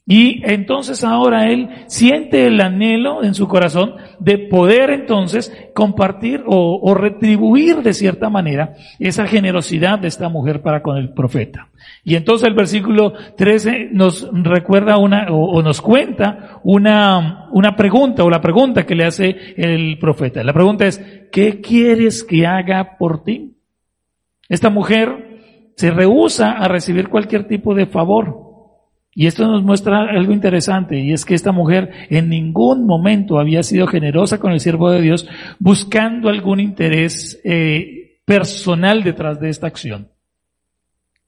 Y 0.07 0.43
entonces 0.45 1.03
ahora 1.03 1.49
él 1.49 1.67
siente 1.87 2.45
el 2.45 2.61
anhelo 2.61 3.23
en 3.23 3.33
su 3.33 3.47
corazón 3.47 3.95
de 4.19 4.37
poder 4.37 4.91
entonces 4.91 5.51
compartir 5.73 6.43
o, 6.45 6.93
retribuir 6.93 7.77
de 7.77 7.93
cierta 7.93 8.29
manera 8.29 8.75
esa 8.99 9.25
generosidad 9.25 9.97
de 9.97 10.07
esta 10.07 10.29
mujer 10.29 10.61
para 10.61 10.83
con 10.83 10.97
el 10.97 11.11
profeta. 11.13 11.69
Y 12.03 12.15
entonces 12.15 12.47
el 12.47 12.53
versículo 12.53 13.13
13 13.35 13.89
nos 13.93 14.29
recuerda 14.31 14.97
una 14.97 15.25
o, 15.31 15.63
nos 15.63 15.81
cuenta 15.81 16.59
una, 16.63 17.49
una 17.51 17.75
pregunta 17.75 18.23
o 18.23 18.29
la 18.29 18.41
pregunta 18.41 18.85
que 18.85 18.95
le 18.95 19.05
hace 19.05 19.35
el 19.57 19.97
profeta. 19.97 20.43
La 20.43 20.53
pregunta 20.53 20.85
es, 20.85 20.99
¿qué 21.31 21.61
quieres 21.61 22.23
que 22.23 22.45
haga 22.45 22.95
por 22.99 23.23
ti? 23.23 23.55
Esta 24.49 24.69
mujer 24.69 25.71
se 25.75 25.89
rehúsa 25.89 26.51
a 26.51 26.67
recibir 26.67 27.09
cualquier 27.09 27.47
tipo 27.47 27.73
de 27.73 27.87
favor. 27.87 28.44
Y 29.17 29.27
esto 29.27 29.47
nos 29.47 29.63
muestra 29.63 30.09
algo 30.09 30.33
interesante, 30.33 30.99
y 30.99 31.13
es 31.13 31.23
que 31.23 31.35
esta 31.35 31.53
mujer 31.53 31.89
en 32.09 32.27
ningún 32.27 32.85
momento 32.85 33.39
había 33.39 33.63
sido 33.63 33.87
generosa 33.87 34.39
con 34.39 34.51
el 34.51 34.59
siervo 34.59 34.91
de 34.91 35.01
Dios, 35.01 35.25
buscando 35.57 36.27
algún 36.27 36.59
interés 36.59 37.39
eh, 37.45 38.19
personal 38.25 39.03
detrás 39.03 39.39
de 39.39 39.47
esta 39.49 39.67
acción. 39.67 40.09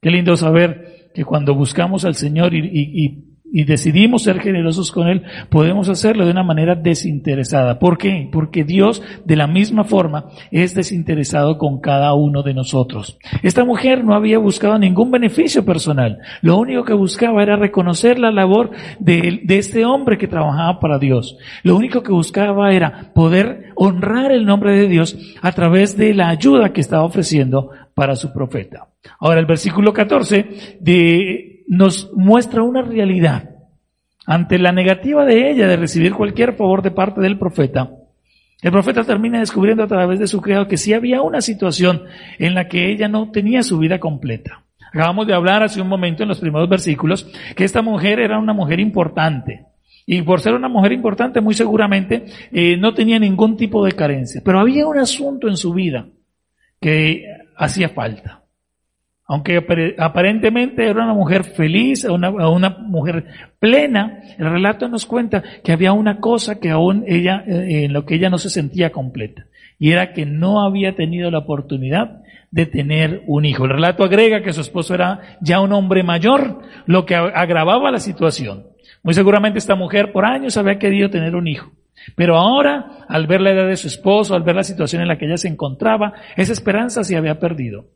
Qué 0.01 0.11
lindo 0.11 0.35
saber 0.35 1.11
que 1.15 1.23
cuando 1.23 1.55
buscamos 1.55 2.03
al 2.03 2.15
Señor 2.15 2.53
y, 2.53 3.26
decidimos 3.51 4.23
ser 4.23 4.39
generosos 4.39 4.91
con 4.91 5.07
Él, 5.07 5.23
podemos 5.49 5.89
hacerlo 5.89 6.25
de 6.25 6.31
una 6.31 6.43
manera 6.43 6.75
desinteresada. 6.75 7.79
¿Por 7.79 7.97
qué? 7.97 8.29
Porque 8.31 8.63
Dios 8.63 9.01
de 9.25 9.35
la 9.35 9.47
misma 9.47 9.83
forma 9.83 10.25
es 10.51 10.75
desinteresado 10.75 11.57
con 11.57 11.79
cada 11.79 12.13
uno 12.13 12.43
de 12.43 12.53
nosotros. 12.53 13.17
Esta 13.43 13.63
mujer 13.63 14.03
no 14.03 14.13
había 14.13 14.37
buscado 14.37 14.77
ningún 14.77 15.11
beneficio 15.11 15.65
personal. 15.65 16.19
Lo 16.41 16.57
único 16.57 16.83
que 16.83 16.93
buscaba 16.93 17.41
era 17.41 17.55
reconocer 17.55 18.19
la 18.19 18.31
labor 18.31 18.71
de, 18.99 19.41
de 19.43 19.57
este 19.57 19.85
hombre 19.85 20.17
que 20.17 20.27
trabajaba 20.27 20.79
para 20.79 20.99
Dios. 20.99 21.37
Lo 21.63 21.75
único 21.75 22.03
que 22.03 22.11
buscaba 22.11 22.73
era 22.73 23.11
poder 23.13 23.71
honrar 23.75 24.31
el 24.31 24.45
nombre 24.45 24.73
de 24.73 24.87
Dios 24.87 25.17
a 25.41 25.51
través 25.51 25.97
de 25.97 26.13
la 26.13 26.29
ayuda 26.29 26.73
que 26.73 26.81
estaba 26.81 27.03
ofreciendo 27.03 27.71
para 27.93 28.15
su 28.15 28.33
profeta. 28.33 28.89
Ahora 29.19 29.39
el 29.39 29.45
versículo 29.45 29.93
14 29.93 30.77
de 30.79 31.56
nos 31.67 32.11
muestra 32.13 32.63
una 32.63 32.81
realidad. 32.81 33.51
Ante 34.25 34.57
la 34.59 34.71
negativa 34.71 35.25
de 35.25 35.51
ella 35.51 35.67
de 35.67 35.77
recibir 35.77 36.13
cualquier 36.13 36.55
favor 36.55 36.81
de 36.81 36.91
parte 36.91 37.21
del 37.21 37.37
profeta, 37.37 37.91
el 38.61 38.71
profeta 38.71 39.03
termina 39.03 39.39
descubriendo 39.39 39.83
a 39.83 39.87
través 39.87 40.19
de 40.19 40.27
su 40.27 40.41
criado 40.41 40.67
que 40.67 40.77
sí 40.77 40.93
había 40.93 41.21
una 41.21 41.41
situación 41.41 42.03
en 42.39 42.55
la 42.55 42.67
que 42.67 42.91
ella 42.91 43.07
no 43.07 43.29
tenía 43.29 43.61
su 43.61 43.77
vida 43.77 43.99
completa. 43.99 44.63
Acabamos 44.91 45.27
de 45.27 45.33
hablar 45.33 45.61
hace 45.61 45.81
un 45.81 45.87
momento 45.87 46.23
en 46.23 46.29
los 46.29 46.39
primeros 46.39 46.67
versículos 46.67 47.29
que 47.55 47.63
esta 47.63 47.81
mujer 47.81 48.19
era 48.19 48.39
una 48.39 48.53
mujer 48.53 48.79
importante. 48.79 49.65
Y 50.07 50.21
por 50.23 50.39
ser 50.39 50.53
una 50.53 50.69
mujer 50.69 50.93
importante, 50.93 51.41
muy 51.41 51.53
seguramente 51.53 52.25
eh, 52.51 52.77
no 52.77 52.93
tenía 52.93 53.19
ningún 53.19 53.57
tipo 53.57 53.85
de 53.85 53.91
carencia. 53.91 54.41
Pero 54.43 54.59
había 54.59 54.87
un 54.87 54.97
asunto 54.97 55.47
en 55.49 55.57
su 55.57 55.73
vida 55.73 56.07
que 56.79 57.25
hacía 57.57 57.89
falta. 57.89 58.43
Aunque 59.29 59.57
aparentemente 59.97 60.85
era 60.85 61.03
una 61.03 61.13
mujer 61.13 61.43
feliz, 61.43 62.05
una, 62.05 62.29
una 62.29 62.69
mujer 62.69 63.25
plena, 63.59 64.21
el 64.37 64.49
relato 64.49 64.87
nos 64.87 65.05
cuenta 65.05 65.43
que 65.65 65.73
había 65.73 65.91
una 65.91 66.21
cosa 66.21 66.61
que 66.61 66.69
aún 66.69 67.03
ella, 67.05 67.43
eh, 67.45 67.83
en 67.83 67.93
lo 67.93 68.05
que 68.05 68.15
ella 68.15 68.29
no 68.29 68.37
se 68.37 68.49
sentía 68.49 68.93
completa, 68.93 69.47
y 69.77 69.91
era 69.91 70.13
que 70.13 70.25
no 70.25 70.61
había 70.61 70.95
tenido 70.95 71.29
la 71.29 71.39
oportunidad 71.39 72.21
de 72.51 72.65
tener 72.67 73.23
un 73.27 73.43
hijo. 73.43 73.65
El 73.65 73.71
relato 73.71 74.05
agrega 74.05 74.41
que 74.41 74.53
su 74.53 74.61
esposo 74.61 74.95
era 74.95 75.37
ya 75.41 75.59
un 75.59 75.73
hombre 75.73 76.03
mayor, 76.03 76.61
lo 76.85 77.05
que 77.05 77.15
agravaba 77.15 77.91
la 77.91 77.99
situación. 77.99 78.67
Muy 79.03 79.13
seguramente 79.13 79.59
esta 79.59 79.75
mujer 79.75 80.13
por 80.13 80.23
años 80.23 80.55
había 80.55 80.79
querido 80.79 81.09
tener 81.09 81.35
un 81.35 81.47
hijo. 81.47 81.71
Pero 82.15 82.37
ahora, 82.37 83.05
al 83.09 83.27
ver 83.27 83.41
la 83.41 83.51
edad 83.51 83.67
de 83.67 83.75
su 83.75 83.87
esposo, 83.87 84.35
al 84.35 84.43
ver 84.43 84.55
la 84.55 84.63
situación 84.63 85.01
en 85.01 85.09
la 85.09 85.17
que 85.17 85.25
ella 85.25 85.37
se 85.37 85.49
encontraba, 85.49 86.13
esa 86.37 86.53
esperanza 86.53 87.03
se 87.03 87.17
había 87.17 87.39
perdido. 87.39 87.87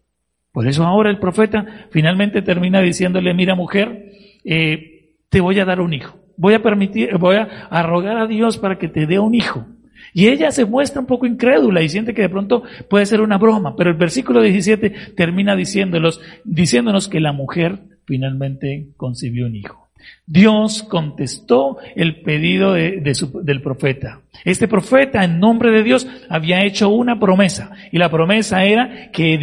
Por 0.52 0.68
eso 0.68 0.84
ahora 0.84 1.10
el 1.10 1.20
profeta 1.20 1.88
finalmente 1.92 2.42
termina 2.42 2.82
diciéndole, 2.82 3.34
mira 3.34 3.56
mujer, 3.56 4.12
eh, 4.44 5.16
te 5.30 5.40
voy 5.40 5.60
a 5.60 5.66
dar 5.66 5.80
un 5.80 5.94
hijo. 5.94 6.18
Voy 6.38 6.54
a 6.54 6.62
permitir, 6.62 7.18
voy 7.18 7.38
a, 7.38 7.84
rogar 7.84 8.18
a 8.18 8.28
Dios 8.28 8.58
para 8.58 8.78
que 8.78 8.88
te 8.88 9.06
dé 9.06 9.20
un 9.20 9.34
hijo. 9.34 9.66
Y 10.14 10.28
ella 10.28 10.52
se 10.52 10.66
muestra 10.66 11.00
un 11.00 11.08
poco 11.08 11.26
incrédula 11.26 11.82
y 11.82 11.90
siente 11.90 12.14
que 12.14 12.24
de 12.24 12.30
pronto 12.30 12.64
puede 12.90 13.06
ser 13.06 13.22
una 13.22 13.38
broma, 13.38 13.76
pero 13.76 13.92
el 13.92 13.96
versículo 13.96 14.42
17 14.42 15.14
termina 15.16 15.56
diciéndolos, 15.56 16.20
diciéndonos 16.44 17.08
que 17.08 17.22
la 17.22 17.32
mujer 17.32 17.80
finalmente 18.06 18.90
concibió 18.98 19.46
un 19.46 19.56
hijo. 19.56 19.91
Dios 20.26 20.84
contestó 20.84 21.78
el 21.96 22.22
pedido 22.22 22.74
del 22.74 23.62
profeta. 23.62 24.22
Este 24.46 24.68
profeta, 24.68 25.24
en 25.24 25.40
nombre 25.40 25.72
de 25.72 25.84
Dios, 25.84 26.08
había 26.30 26.64
hecho 26.64 26.90
una 26.90 27.20
promesa. 27.20 27.72
Y 27.92 27.98
la 27.98 28.10
promesa 28.10 28.64
era 28.64 29.12
que, 29.12 29.34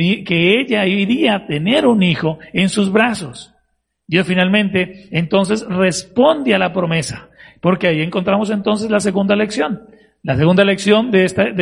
ella 0.61 0.87
iría 0.87 1.35
a 1.35 1.47
tener 1.47 1.87
un 1.87 2.03
hijo 2.03 2.39
en 2.53 2.69
sus 2.69 2.91
brazos. 2.91 3.55
Dios 4.07 4.27
finalmente 4.27 5.09
entonces 5.11 5.67
responde 5.69 6.55
a 6.55 6.59
la 6.59 6.73
promesa. 6.73 7.29
Porque 7.61 7.89
ahí 7.89 8.01
encontramos 8.01 8.51
entonces 8.51 8.91
la 8.91 9.01
segunda 9.01 9.37
lección. 9.37 9.83
La 10.23 10.37
segunda 10.37 10.65
lección 10.65 11.11
de 11.11 11.25
este, 11.25 11.55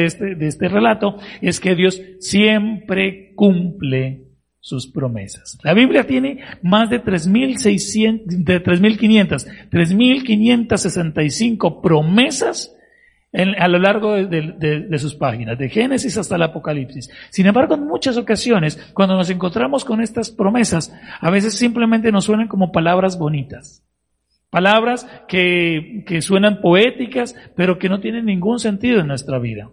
este 0.47 0.69
relato 0.69 1.19
es 1.41 1.61
que 1.61 1.75
Dios 1.75 2.01
siempre 2.21 3.33
cumple 3.35 4.26
sus 4.67 4.89
promesas. 4.89 5.57
La 5.63 5.75
Biblia 5.75 6.09
tiene 6.09 6.41
más 6.61 6.91
de 6.91 7.01
3.600, 7.01 8.25
de 8.25 8.61
3.500, 8.61 9.47
3.565 9.71 11.81
promesas 11.81 12.77
a 13.33 13.69
lo 13.69 13.79
largo 13.79 14.15
de, 14.15 14.99
sus 14.99 15.15
páginas, 15.15 15.57
de 15.57 15.69
Génesis 15.69 16.19
hasta 16.19 16.35
el 16.35 16.43
Apocalipsis. 16.43 17.09
Sin 17.31 17.47
embargo, 17.47 17.77
en 17.77 17.87
muchas 17.87 18.17
ocasiones, 18.17 18.77
cuando 18.93 19.15
nos 19.15 19.31
encontramos 19.31 19.85
con 19.85 20.01
estas 20.01 20.33
promesas, 20.33 20.93
a 21.21 21.31
veces 21.31 21.57
simplemente 21.57 22.11
nos 22.11 22.25
suenan 22.25 22.49
como 22.49 22.73
palabras 22.73 23.21
bonitas. 23.21 23.85
Palabras 24.51 25.09
que, 25.29 26.03
que 26.09 26.23
suenan 26.23 26.61
poéticas, 26.61 27.37
pero 27.55 27.79
que 27.79 27.89
no 27.89 28.01
tienen 28.01 28.25
ningún 28.25 28.59
sentido 28.59 28.99
en 28.99 29.07
nuestra 29.07 29.39
vida. 29.39 29.71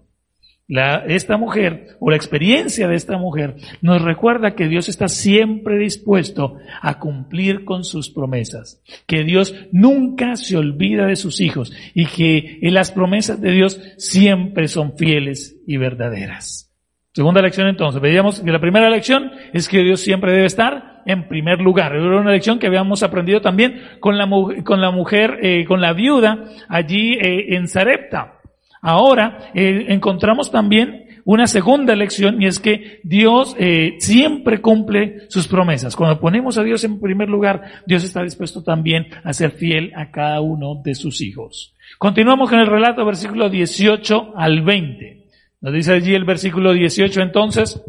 La, 0.67 1.03
esta 1.07 1.37
mujer 1.37 1.97
o 1.99 2.09
la 2.09 2.15
experiencia 2.15 2.87
de 2.87 2.95
esta 2.95 3.17
mujer 3.17 3.55
nos 3.81 4.01
recuerda 4.01 4.55
que 4.55 4.69
Dios 4.69 4.87
está 4.87 5.09
siempre 5.09 5.77
dispuesto 5.77 6.57
a 6.81 6.99
cumplir 6.99 7.65
con 7.65 7.83
sus 7.83 8.09
promesas, 8.09 8.81
que 9.05 9.23
Dios 9.23 9.53
nunca 9.73 10.37
se 10.37 10.55
olvida 10.55 11.05
de 11.05 11.17
sus 11.17 11.41
hijos 11.41 11.73
y 11.93 12.05
que 12.05 12.59
las 12.71 12.91
promesas 12.91 13.41
de 13.41 13.51
Dios 13.51 13.81
siempre 13.97 14.69
son 14.69 14.97
fieles 14.97 15.57
y 15.67 15.77
verdaderas. 15.77 16.73
Segunda 17.13 17.41
lección 17.43 17.67
entonces, 17.67 18.01
veíamos 18.01 18.39
que 18.39 18.51
la 18.51 18.59
primera 18.59 18.89
lección 18.89 19.31
es 19.53 19.69
que 19.69 19.83
Dios 19.83 19.99
siempre 19.99 20.31
debe 20.31 20.45
estar 20.45 21.03
en 21.05 21.27
primer 21.27 21.59
lugar. 21.59 21.93
Era 21.93 22.19
una 22.19 22.31
lección 22.31 22.57
que 22.57 22.67
habíamos 22.67 23.03
aprendido 23.03 23.41
también 23.41 23.81
con 23.99 24.17
la, 24.17 24.27
con 24.63 24.81
la 24.81 24.91
mujer, 24.91 25.37
eh, 25.43 25.65
con 25.65 25.81
la 25.81 25.93
viuda 25.93 26.45
allí 26.69 27.13
eh, 27.13 27.55
en 27.55 27.67
Zarepta. 27.67 28.39
Ahora 28.83 29.51
eh, 29.55 29.85
encontramos 29.87 30.51
también 30.51 31.07
una 31.25 31.47
segunda 31.47 31.95
lección 31.95 32.41
y 32.41 32.47
es 32.47 32.59
que 32.59 32.99
Dios 33.03 33.55
siempre 33.97 34.59
cumple 34.59 35.21
sus 35.29 35.47
promesas. 35.47 35.95
Cuando 35.95 36.19
ponemos 36.19 36.57
a 36.57 36.63
Dios 36.63 36.83
en 36.83 36.99
primer 36.99 37.29
lugar, 37.29 37.61
Dios 37.87 38.03
está 38.03 38.21
dispuesto 38.21 38.61
también 38.61 39.07
a 39.23 39.31
ser 39.31 39.51
fiel 39.51 39.93
a 39.95 40.11
cada 40.11 40.41
uno 40.41 40.81
de 40.83 40.95
sus 40.95 41.21
hijos. 41.21 41.73
Continuamos 41.97 42.49
con 42.49 42.59
el 42.59 42.67
relato, 42.67 43.05
versículo 43.05 43.49
18 43.49 44.33
al 44.35 44.63
20. 44.63 45.23
Nos 45.61 45.73
dice 45.73 45.93
allí 45.93 46.13
el 46.13 46.25
versículo 46.25 46.73
18 46.73 47.21
entonces, 47.21 47.81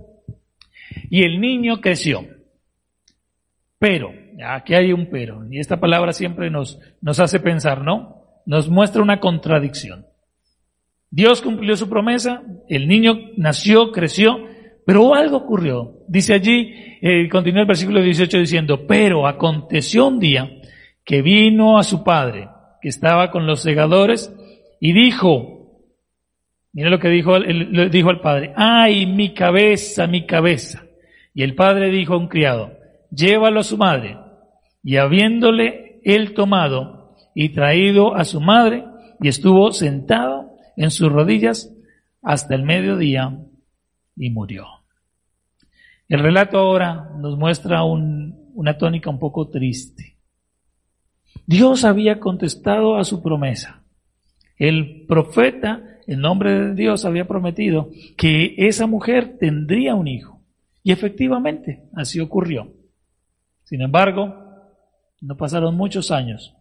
y 1.10 1.24
el 1.24 1.40
niño 1.40 1.80
creció. 1.80 2.24
Pero, 3.80 4.12
aquí 4.46 4.74
hay 4.74 4.92
un 4.92 5.10
pero, 5.10 5.44
y 5.50 5.58
esta 5.58 5.80
palabra 5.80 6.12
siempre 6.12 6.50
nos, 6.50 6.78
nos 7.00 7.18
hace 7.18 7.40
pensar, 7.40 7.82
¿no? 7.82 8.42
Nos 8.46 8.68
muestra 8.68 9.02
una 9.02 9.18
contradicción. 9.18 10.06
Dios 11.14 11.42
cumplió 11.42 11.76
su 11.76 11.88
promesa, 11.88 12.42
el 12.68 12.88
niño 12.88 13.16
nació, 13.36 13.92
creció, 13.92 14.48
pero 14.84 15.14
algo 15.14 15.36
ocurrió. 15.36 15.98
Dice 16.08 16.34
allí, 16.34 16.74
eh, 17.00 17.28
continúa 17.28 17.60
el 17.60 17.68
versículo 17.68 18.02
18 18.02 18.36
diciendo, 18.36 18.84
pero 18.84 19.28
aconteció 19.28 20.08
un 20.08 20.18
día 20.18 20.50
que 21.04 21.22
vino 21.22 21.78
a 21.78 21.84
su 21.84 22.02
padre, 22.02 22.48
que 22.82 22.88
estaba 22.88 23.30
con 23.30 23.46
los 23.46 23.62
segadores, 23.62 24.34
y 24.80 24.92
dijo, 24.92 25.84
mira 26.72 26.90
lo 26.90 26.98
que 26.98 27.10
dijo, 27.10 27.38
dijo 27.38 28.10
al 28.10 28.20
padre, 28.20 28.52
ay, 28.56 29.06
mi 29.06 29.34
cabeza, 29.34 30.08
mi 30.08 30.26
cabeza. 30.26 30.82
Y 31.32 31.44
el 31.44 31.54
padre 31.54 31.90
dijo 31.90 32.14
a 32.14 32.18
un 32.18 32.26
criado, 32.26 32.72
llévalo 33.12 33.60
a 33.60 33.64
su 33.64 33.76
madre. 33.76 34.18
Y 34.82 34.96
habiéndole 34.96 36.00
él 36.02 36.34
tomado 36.34 37.14
y 37.36 37.50
traído 37.50 38.16
a 38.16 38.24
su 38.24 38.40
madre, 38.40 38.82
y 39.20 39.28
estuvo 39.28 39.70
sentado 39.70 40.43
en 40.76 40.90
sus 40.90 41.10
rodillas 41.10 41.72
hasta 42.22 42.54
el 42.54 42.62
mediodía 42.62 43.38
y 44.16 44.30
murió. 44.30 44.66
El 46.08 46.20
relato 46.20 46.58
ahora 46.58 47.10
nos 47.18 47.38
muestra 47.38 47.84
una 47.84 48.78
tónica 48.78 49.10
un 49.10 49.18
poco 49.18 49.48
triste. 49.48 50.16
Dios 51.46 51.84
había 51.84 52.20
contestado 52.20 52.96
a 52.96 53.04
su 53.04 53.22
promesa. 53.22 53.82
El 54.56 55.04
profeta, 55.06 55.98
en 56.06 56.20
nombre 56.20 56.52
de 56.52 56.74
Dios, 56.74 57.04
había 57.04 57.26
prometido 57.26 57.90
que 58.16 58.54
esa 58.56 58.86
mujer 58.86 59.36
tendría 59.38 59.94
un 59.94 60.08
hijo. 60.08 60.40
Y 60.82 60.92
efectivamente, 60.92 61.84
así 61.94 62.20
ocurrió. 62.20 62.72
Sin 63.64 63.80
embargo, 63.80 64.34
no 65.20 65.36
pasaron 65.36 65.74
muchos 65.74 66.10
años 66.10 66.54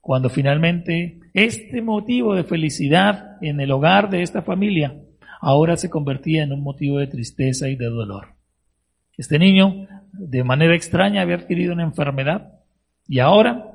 cuando 0.00 0.30
finalmente 0.30 1.20
este 1.34 1.82
motivo 1.82 2.34
de 2.34 2.44
felicidad 2.44 3.36
en 3.42 3.60
el 3.60 3.70
hogar 3.70 4.10
de 4.10 4.22
esta 4.22 4.42
familia 4.42 4.96
ahora 5.40 5.76
se 5.76 5.90
convertía 5.90 6.42
en 6.42 6.52
un 6.52 6.62
motivo 6.62 6.98
de 6.98 7.06
tristeza 7.06 7.68
y 7.68 7.76
de 7.76 7.86
dolor. 7.86 8.34
Este 9.16 9.38
niño, 9.38 9.86
de 10.12 10.44
manera 10.44 10.74
extraña, 10.74 11.22
había 11.22 11.36
adquirido 11.36 11.72
una 11.72 11.82
enfermedad 11.82 12.60
y 13.06 13.18
ahora 13.18 13.70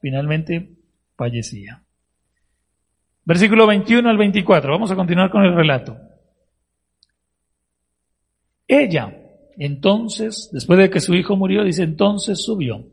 finalmente 0.00 0.76
fallecía. 1.16 1.82
Versículo 3.24 3.66
21 3.66 4.08
al 4.08 4.18
24. 4.18 4.72
Vamos 4.72 4.90
a 4.90 4.96
continuar 4.96 5.30
con 5.30 5.44
el 5.44 5.54
relato. 5.54 5.96
Ella, 8.66 9.16
entonces, 9.56 10.48
después 10.52 10.78
de 10.78 10.90
que 10.90 11.00
su 11.00 11.14
hijo 11.14 11.36
murió, 11.36 11.64
dice, 11.64 11.82
entonces 11.82 12.42
subió 12.42 12.86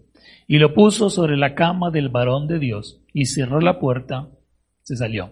y 0.47 0.59
lo 0.59 0.73
puso 0.73 1.09
sobre 1.09 1.37
la 1.37 1.53
cama 1.53 1.91
del 1.91 2.09
varón 2.09 2.47
de 2.47 2.57
Dios 2.57 3.01
y 3.13 3.25
cerró 3.25 3.59
la 3.59 3.79
puerta, 3.79 4.29
se 4.81 4.95
salió. 4.95 5.31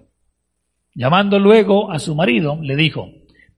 Llamando 0.94 1.40
luego 1.40 1.92
a 1.92 2.00
su 2.00 2.16
marido, 2.16 2.60
le 2.62 2.76
dijo, 2.76 3.10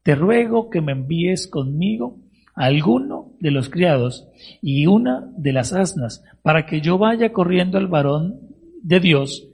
te 0.03 0.15
ruego 0.15 0.69
que 0.69 0.81
me 0.81 0.91
envíes 0.91 1.47
conmigo 1.47 2.17
alguno 2.55 3.33
de 3.39 3.51
los 3.51 3.69
criados 3.69 4.27
y 4.61 4.87
una 4.87 5.29
de 5.37 5.53
las 5.53 5.73
asnas 5.73 6.23
para 6.41 6.65
que 6.65 6.81
yo 6.81 6.97
vaya 6.97 7.33
corriendo 7.33 7.77
al 7.77 7.87
varón 7.87 8.39
de 8.81 8.99
Dios 8.99 9.47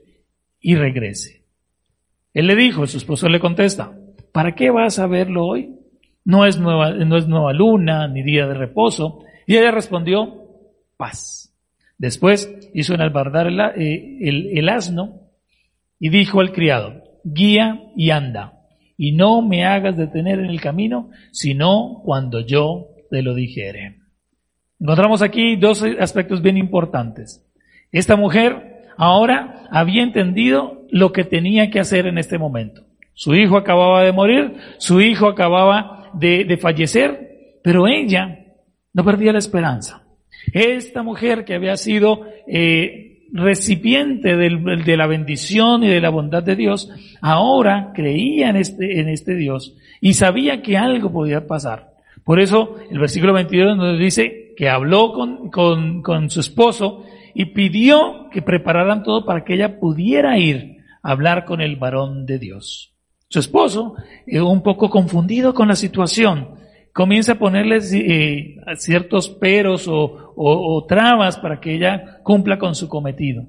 y 0.60 0.76
regrese. 0.76 1.44
Él 2.32 2.46
le 2.46 2.56
dijo, 2.56 2.86
su 2.86 2.96
esposo 2.96 3.28
le 3.28 3.40
contesta, 3.40 3.96
¿para 4.32 4.54
qué 4.54 4.70
vas 4.70 4.98
a 4.98 5.06
verlo 5.06 5.46
hoy? 5.46 5.76
No 6.24 6.46
es 6.46 6.58
nueva, 6.58 6.92
no 6.92 7.16
es 7.16 7.28
nueva 7.28 7.52
luna 7.52 8.08
ni 8.08 8.22
día 8.22 8.46
de 8.46 8.54
reposo. 8.54 9.20
Y 9.46 9.56
ella 9.56 9.70
respondió, 9.70 10.48
paz. 10.96 11.53
Después 12.04 12.54
hizo 12.74 12.92
enalbardar 12.92 13.46
el, 13.46 13.58
eh, 13.60 14.18
el, 14.20 14.58
el 14.58 14.68
asno 14.68 15.22
y 15.98 16.10
dijo 16.10 16.42
al 16.42 16.52
criado, 16.52 17.02
guía 17.24 17.80
y 17.96 18.10
anda, 18.10 18.60
y 18.98 19.12
no 19.12 19.40
me 19.40 19.64
hagas 19.64 19.96
detener 19.96 20.38
en 20.38 20.50
el 20.50 20.60
camino, 20.60 21.08
sino 21.32 22.02
cuando 22.04 22.40
yo 22.40 22.88
te 23.08 23.22
lo 23.22 23.34
dijere. 23.34 24.00
Encontramos 24.78 25.22
aquí 25.22 25.56
dos 25.56 25.82
aspectos 25.98 26.42
bien 26.42 26.58
importantes. 26.58 27.42
Esta 27.90 28.16
mujer 28.16 28.82
ahora 28.98 29.66
había 29.70 30.02
entendido 30.02 30.82
lo 30.90 31.10
que 31.10 31.24
tenía 31.24 31.70
que 31.70 31.80
hacer 31.80 32.06
en 32.06 32.18
este 32.18 32.36
momento. 32.36 32.84
Su 33.14 33.34
hijo 33.34 33.56
acababa 33.56 34.02
de 34.02 34.12
morir, 34.12 34.56
su 34.76 35.00
hijo 35.00 35.26
acababa 35.26 36.10
de, 36.12 36.58
fallecer, 36.60 37.60
pero 37.62 37.88
ella 37.88 38.44
no 38.92 39.04
perdía 39.04 39.32
la 39.32 39.38
esperanza. 39.38 40.03
Esta 40.52 41.02
mujer 41.02 41.44
que 41.44 41.54
había 41.54 41.76
sido 41.76 42.22
eh, 42.46 43.22
recipiente 43.32 44.36
de 44.36 44.96
la 44.96 45.06
bendición 45.06 45.82
y 45.84 45.88
de 45.88 46.00
la 46.00 46.10
bondad 46.10 46.42
de 46.42 46.56
Dios, 46.56 46.90
ahora 47.20 47.92
creía 47.94 48.50
en 48.50 48.56
este, 48.56 49.00
en 49.00 49.08
este 49.08 49.34
Dios 49.34 49.76
y 50.00 50.14
sabía 50.14 50.62
que 50.62 50.76
algo 50.76 51.12
podía 51.12 51.46
pasar. 51.46 51.94
Por 52.24 52.40
eso 52.40 52.76
el 52.90 52.98
versículo 52.98 53.32
22 53.32 53.76
nos 53.76 53.98
dice 53.98 54.54
que 54.56 54.68
habló 54.68 55.12
con 55.50 56.30
su 56.30 56.40
esposo 56.40 57.04
y 57.34 57.46
pidió 57.46 58.28
que 58.30 58.40
prepararan 58.40 59.02
todo 59.02 59.26
para 59.26 59.44
que 59.44 59.54
ella 59.54 59.78
pudiera 59.78 60.38
ir 60.38 60.78
a 61.02 61.10
hablar 61.10 61.44
con 61.44 61.60
el 61.60 61.76
varón 61.76 62.24
de 62.24 62.38
Dios. 62.38 62.94
Su 63.28 63.40
esposo, 63.40 63.96
eh, 64.26 64.40
un 64.40 64.62
poco 64.62 64.88
confundido 64.88 65.52
con 65.52 65.66
la 65.68 65.74
situación, 65.74 66.50
comienza 66.94 67.32
a 67.32 67.38
ponerle 67.38 67.78
eh, 67.92 68.56
ciertos 68.76 69.28
peros 69.28 69.86
o, 69.88 70.86
trabas 70.88 71.36
para 71.38 71.60
que 71.60 71.74
ella 71.74 72.20
cumpla 72.22 72.56
con 72.56 72.74
su 72.74 72.88
cometido. 72.88 73.46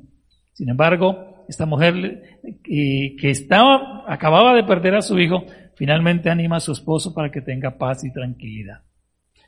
Sin 0.54 0.68
embargo, 0.68 1.46
esta 1.48 1.66
mujer 1.66 2.42
eh, 2.44 3.16
que 3.16 3.30
estaba, 3.30 4.04
acababa 4.08 4.56
de 4.56 4.64
perder 4.64 4.96
a 4.96 5.02
su 5.02 5.20
hijo, 5.20 5.46
finalmente 5.76 6.30
anima 6.30 6.58
a 6.58 6.60
su 6.60 6.72
esposo 6.72 7.14
para 7.14 7.32
que 7.32 7.42
tenga 7.42 7.78
paz 7.78 8.04
y 8.04 8.12
tranquilidad. 8.12 8.82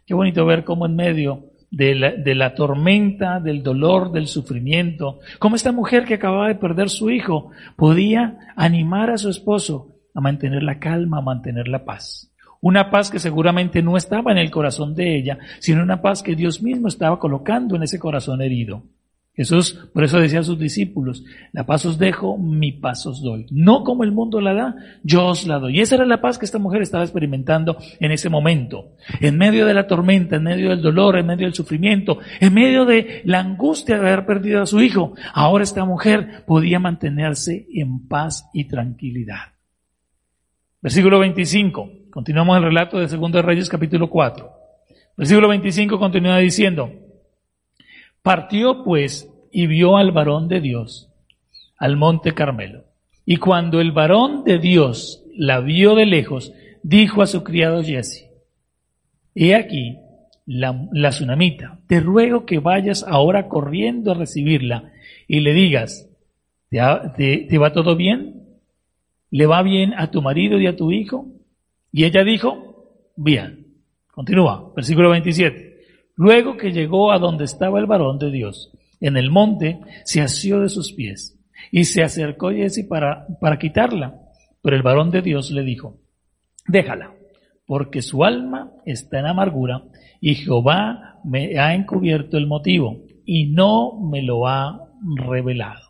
Qué 0.06 0.14
bonito 0.14 0.46
ver 0.46 0.64
cómo 0.64 0.86
en 0.86 0.96
medio 0.96 1.46
de 1.72 1.96
la, 1.96 2.12
de 2.12 2.36
la, 2.36 2.54
tormenta, 2.54 3.40
del 3.40 3.64
dolor, 3.64 4.12
del 4.12 4.28
sufrimiento, 4.28 5.20
cómo 5.40 5.56
esta 5.56 5.72
mujer 5.72 6.06
que 6.06 6.14
acababa 6.14 6.50
de 6.50 6.56
perder 6.56 6.90
su 6.90 7.10
hijo 7.10 7.50
podía 7.76 8.38
animar 8.56 9.10
a 9.10 9.18
su 9.18 9.30
esposo 9.30 9.96
a 10.14 10.22
mantener 10.22 10.62
la 10.62 10.78
calma, 10.78 11.18
a 11.18 11.22
mantener 11.22 11.68
la 11.68 11.84
paz. 11.84 12.32
Una 12.62 12.90
paz 12.90 13.10
que 13.10 13.20
seguramente 13.20 13.82
no 13.82 13.98
estaba 13.98 14.32
en 14.32 14.38
el 14.38 14.52
corazón 14.52 14.96
de 14.96 15.18
ella, 15.18 15.38
sino 15.60 15.84
una 15.84 16.02
paz 16.02 16.24
que 16.24 16.36
Dios 16.36 16.62
mismo 16.62 16.88
estaba 16.88 17.20
colocando 17.20 17.76
en 17.76 17.84
ese 17.84 18.00
corazón 18.00 18.42
herido. 18.42 18.84
Jesús, 19.38 19.88
por 19.94 20.04
eso 20.04 20.20
decía 20.20 20.40
a 20.40 20.44
sus 20.44 20.58
discípulos, 20.58 21.24
la 21.54 21.64
paz 21.64 21.86
os 21.86 22.00
dejo, 22.00 22.40
mi 22.40 22.72
paz 22.72 23.06
os 23.06 23.22
doy. 23.22 23.46
No 23.52 23.84
como 23.84 24.04
el 24.04 24.12
mundo 24.12 24.42
la 24.42 24.56
da, 24.56 24.76
yo 25.04 25.28
os 25.28 25.46
la 25.46 25.60
doy. 25.60 25.78
Y 25.78 25.82
esa 25.82 25.94
era 25.94 26.06
la 26.08 26.22
paz 26.22 26.40
que 26.40 26.46
esta 26.46 26.58
mujer 26.58 26.82
estaba 26.82 27.04
experimentando 27.04 27.78
en 28.00 28.12
ese 28.12 28.30
momento. 28.30 28.94
En 29.22 29.38
medio 29.38 29.68
de 29.68 29.76
la 29.76 29.86
tormenta, 29.86 30.38
en 30.38 30.44
medio 30.44 30.72
del 30.72 30.82
dolor, 30.82 31.18
en 31.18 31.28
medio 31.28 31.46
del 31.46 31.54
sufrimiento, 31.54 32.18
en 32.40 32.52
medio 32.52 32.86
de 32.86 33.22
la 33.26 33.40
angustia 33.42 34.00
de 34.00 34.08
haber 34.08 34.26
perdido 34.26 34.64
a 34.64 34.66
su 34.66 34.82
hijo, 34.82 35.14
ahora 35.36 35.64
esta 35.64 35.86
mujer 35.86 36.44
podía 36.48 36.80
mantenerse 36.80 37.68
en 37.76 38.08
paz 38.08 38.50
y 38.54 38.64
tranquilidad. 38.64 39.57
Versículo 40.88 41.20
25. 41.20 41.90
Continuamos 42.12 42.56
el 42.56 42.64
relato 42.64 42.98
de 42.98 43.10
Segundo 43.10 43.40
de 43.40 43.42
Reyes 43.42 43.68
capítulo 43.68 44.10
4. 44.10 44.50
Versículo 45.18 45.50
25 45.50 46.00
continúa 46.00 46.38
diciendo, 46.38 46.90
Partió 48.22 48.86
pues 48.86 49.30
y 49.52 49.68
vio 49.68 49.98
al 49.98 50.14
varón 50.14 50.48
de 50.48 50.62
Dios 50.62 51.12
al 51.78 51.98
monte 51.98 52.34
Carmelo. 52.34 52.86
Y 53.26 53.36
cuando 53.36 53.82
el 53.82 53.92
varón 53.92 54.46
de 54.46 54.60
Dios 54.60 55.26
la 55.36 55.60
vio 55.60 55.94
de 55.94 56.06
lejos, 56.06 56.54
dijo 56.84 57.22
a 57.22 57.28
su 57.28 57.44
criado 57.44 57.84
Jesse, 57.84 58.30
He 59.36 59.56
aquí 59.56 59.98
la, 60.46 60.88
la 60.94 61.10
tsunamita, 61.10 61.80
te 61.88 62.00
ruego 62.00 62.46
que 62.46 62.60
vayas 62.60 63.04
ahora 63.06 63.50
corriendo 63.50 64.12
a 64.12 64.16
recibirla 64.16 64.94
y 65.28 65.42
le 65.42 65.52
digas, 65.52 66.08
te 66.70 67.58
va 67.58 67.74
todo 67.74 67.98
bien? 67.98 68.37
¿Le 69.30 69.46
va 69.46 69.62
bien 69.62 69.94
a 69.98 70.12
tu 70.12 70.22
marido 70.22 70.60
y 70.60 70.68
a 70.68 70.76
tu 70.76 70.92
hijo? 70.92 71.28
Y 71.92 72.06
ella 72.06 72.24
dijo, 72.24 73.12
bien. 73.16 73.68
Continúa, 74.12 74.72
versículo 74.76 75.10
27. 75.12 75.78
Luego 76.16 76.58
que 76.58 76.72
llegó 76.72 77.12
a 77.12 77.20
donde 77.20 77.44
estaba 77.44 77.80
el 77.80 77.86
varón 77.86 78.18
de 78.18 78.32
Dios, 78.32 78.72
en 79.00 79.18
el 79.18 79.30
monte, 79.30 79.80
se 80.06 80.22
asió 80.22 80.60
de 80.60 80.70
sus 80.70 80.94
pies 80.94 81.40
y 81.72 81.84
se 81.84 82.04
acercó 82.04 82.50
Jesse 82.50 82.86
para, 82.88 83.28
para 83.40 83.60
quitarla. 83.60 84.16
Pero 84.62 84.76
el 84.76 84.82
varón 84.82 85.12
de 85.12 85.22
Dios 85.22 85.52
le 85.52 85.64
dijo, 85.64 86.00
déjala, 86.68 87.14
porque 87.68 88.02
su 88.02 88.24
alma 88.24 88.72
está 88.86 89.20
en 89.20 89.28
amargura 89.28 89.84
y 90.20 90.36
Jehová 90.36 91.20
me 91.24 91.60
ha 91.60 91.76
encubierto 91.76 92.38
el 92.38 92.48
motivo 92.48 93.04
y 93.26 93.52
no 93.52 94.00
me 94.00 94.24
lo 94.24 94.48
ha 94.48 94.90
revelado. 95.16 95.82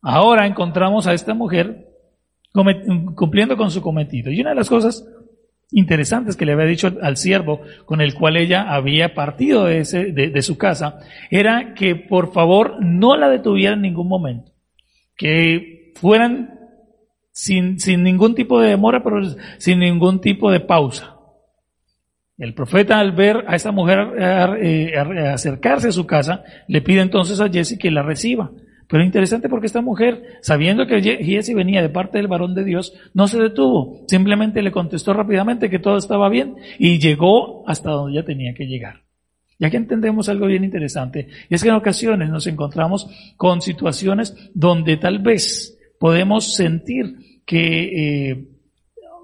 Ahora 0.00 0.46
encontramos 0.46 1.06
a 1.06 1.12
esta 1.12 1.34
mujer 1.34 1.89
cumpliendo 2.52 3.56
con 3.56 3.70
su 3.70 3.80
cometido. 3.80 4.30
Y 4.30 4.40
una 4.40 4.50
de 4.50 4.56
las 4.56 4.68
cosas 4.68 5.06
interesantes 5.72 6.36
que 6.36 6.44
le 6.44 6.52
había 6.52 6.66
dicho 6.66 6.92
al 7.00 7.16
siervo 7.16 7.60
con 7.84 8.00
el 8.00 8.14
cual 8.14 8.36
ella 8.36 8.74
había 8.74 9.14
partido 9.14 9.66
de, 9.66 9.78
ese, 9.78 10.12
de, 10.12 10.42
su 10.42 10.58
casa 10.58 10.98
era 11.30 11.74
que 11.74 11.94
por 11.94 12.32
favor 12.32 12.76
no 12.80 13.16
la 13.16 13.28
detuviera 13.28 13.74
en 13.74 13.82
ningún 13.82 14.08
momento, 14.08 14.52
que 15.16 15.92
fueran 15.94 16.58
sin, 17.32 17.78
sin 17.78 18.02
ningún 18.02 18.34
tipo 18.34 18.60
de 18.60 18.70
demora, 18.70 19.02
pero 19.02 19.20
sin 19.58 19.78
ningún 19.78 20.20
tipo 20.20 20.50
de 20.50 20.60
pausa. 20.60 21.16
El 22.36 22.54
profeta 22.54 22.98
al 22.98 23.12
ver 23.12 23.44
a 23.46 23.54
esta 23.54 23.70
mujer 23.70 23.98
eh, 24.18 24.94
acercarse 25.30 25.88
a 25.88 25.92
su 25.92 26.06
casa, 26.06 26.42
le 26.68 26.80
pide 26.80 27.02
entonces 27.02 27.38
a 27.38 27.50
Jesse 27.50 27.78
que 27.78 27.90
la 27.90 28.02
reciba. 28.02 28.50
Pero 28.90 29.04
interesante 29.04 29.48
porque 29.48 29.66
esta 29.66 29.80
mujer, 29.80 30.40
sabiendo 30.42 30.86
que 30.86 31.00
Jesse 31.00 31.54
venía 31.54 31.80
de 31.80 31.88
parte 31.88 32.18
del 32.18 32.26
varón 32.26 32.54
de 32.54 32.64
Dios, 32.64 32.92
no 33.14 33.28
se 33.28 33.40
detuvo. 33.40 34.04
Simplemente 34.08 34.62
le 34.62 34.72
contestó 34.72 35.12
rápidamente 35.12 35.70
que 35.70 35.78
todo 35.78 35.96
estaba 35.96 36.28
bien 36.28 36.56
y 36.76 36.98
llegó 36.98 37.68
hasta 37.68 37.90
donde 37.90 38.16
ya 38.16 38.24
tenía 38.24 38.52
que 38.52 38.66
llegar. 38.66 39.02
Y 39.60 39.64
aquí 39.64 39.76
entendemos 39.76 40.28
algo 40.28 40.46
bien 40.46 40.64
interesante. 40.64 41.28
Y 41.48 41.54
es 41.54 41.62
que 41.62 41.68
en 41.68 41.76
ocasiones 41.76 42.30
nos 42.30 42.48
encontramos 42.48 43.08
con 43.36 43.60
situaciones 43.60 44.34
donde 44.54 44.96
tal 44.96 45.20
vez 45.20 45.78
podemos 46.00 46.54
sentir 46.54 47.42
que 47.46 48.30
eh, 48.30 48.44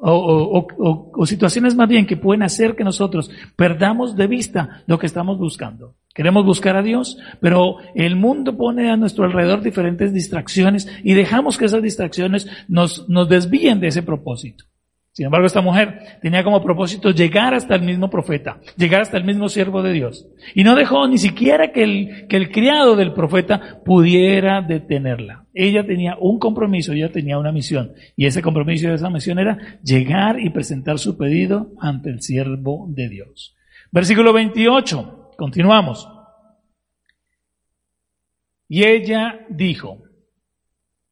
o, 0.01 1.27
situaciones 1.27 1.75
más 1.75 1.89
bien 1.89 2.07
que 2.07 2.17
pueden 2.17 2.43
hacer 2.43 2.77
que 2.77 2.85
nosotros 2.85 3.31
perdamos 3.57 4.15
de 4.15 4.27
vista 4.27 4.85
lo 4.87 4.99
que 4.99 5.07
estamos 5.07 5.39
buscando. 5.39 5.97
Queremos 6.17 6.47
buscar 6.47 6.77
a 6.77 6.83
Dios, 6.83 7.19
pero 7.41 7.77
el 7.95 8.17
mundo 8.17 8.57
pone 8.57 8.91
a 8.91 8.97
nuestro 8.97 9.27
alrededor 9.27 9.61
diferentes 9.61 10.15
distracciones 10.15 10.89
y 11.05 11.13
dejamos 11.13 11.59
que 11.59 11.67
esas 11.67 11.83
distracciones 11.83 12.49
nos, 12.69 13.07
nos 13.11 13.29
desvíen 13.29 13.81
de 13.81 13.89
ese 13.89 14.03
propósito. 14.03 14.65
Sin 15.13 15.27
embargo, 15.27 15.47
esta 15.47 15.61
mujer 15.61 16.19
tenía 16.23 16.43
como 16.43 16.63
propósito 16.63 17.11
llegar 17.11 17.53
hasta 17.53 17.75
el 17.75 17.83
mismo 17.83 18.09
profeta, 18.09 18.61
llegar 18.79 19.03
hasta 19.03 19.19
el 19.19 19.25
mismo 19.25 19.51
siervo 19.51 19.83
de 19.83 19.93
Dios. 19.93 20.27
Y 20.55 20.65
no 20.65 20.75
dejó 20.75 21.07
ni 21.07 21.19
siquiera 21.19 21.71
que 21.71 21.83
el, 21.85 22.27
que 22.29 22.37
el 22.37 22.51
criado 22.51 22.97
del 22.97 23.13
profeta 23.13 23.81
pudiera 23.85 24.63
detenerla. 24.63 25.45
Ella 25.53 25.87
tenía 25.87 26.17
un 26.19 26.39
compromiso, 26.39 26.95
ella 26.95 27.13
tenía 27.13 27.39
una 27.39 27.53
misión. 27.53 27.93
Y 28.17 28.25
ese 28.25 28.41
compromiso 28.41 28.89
y 28.89 28.93
esa 28.93 29.11
misión 29.11 29.39
era 29.39 29.59
llegar 29.83 30.41
y 30.41 30.49
presentar 30.49 30.99
su 30.99 31.19
pedido 31.19 31.73
ante 31.79 32.09
el 32.09 32.23
siervo 32.23 32.87
de 32.89 33.09
Dios. 33.11 33.55
Versículo 33.93 34.33
28. 34.33 35.26
Continuamos. 35.37 36.09
Y 38.69 38.85
ella 38.85 39.47
dijo, 39.49 40.03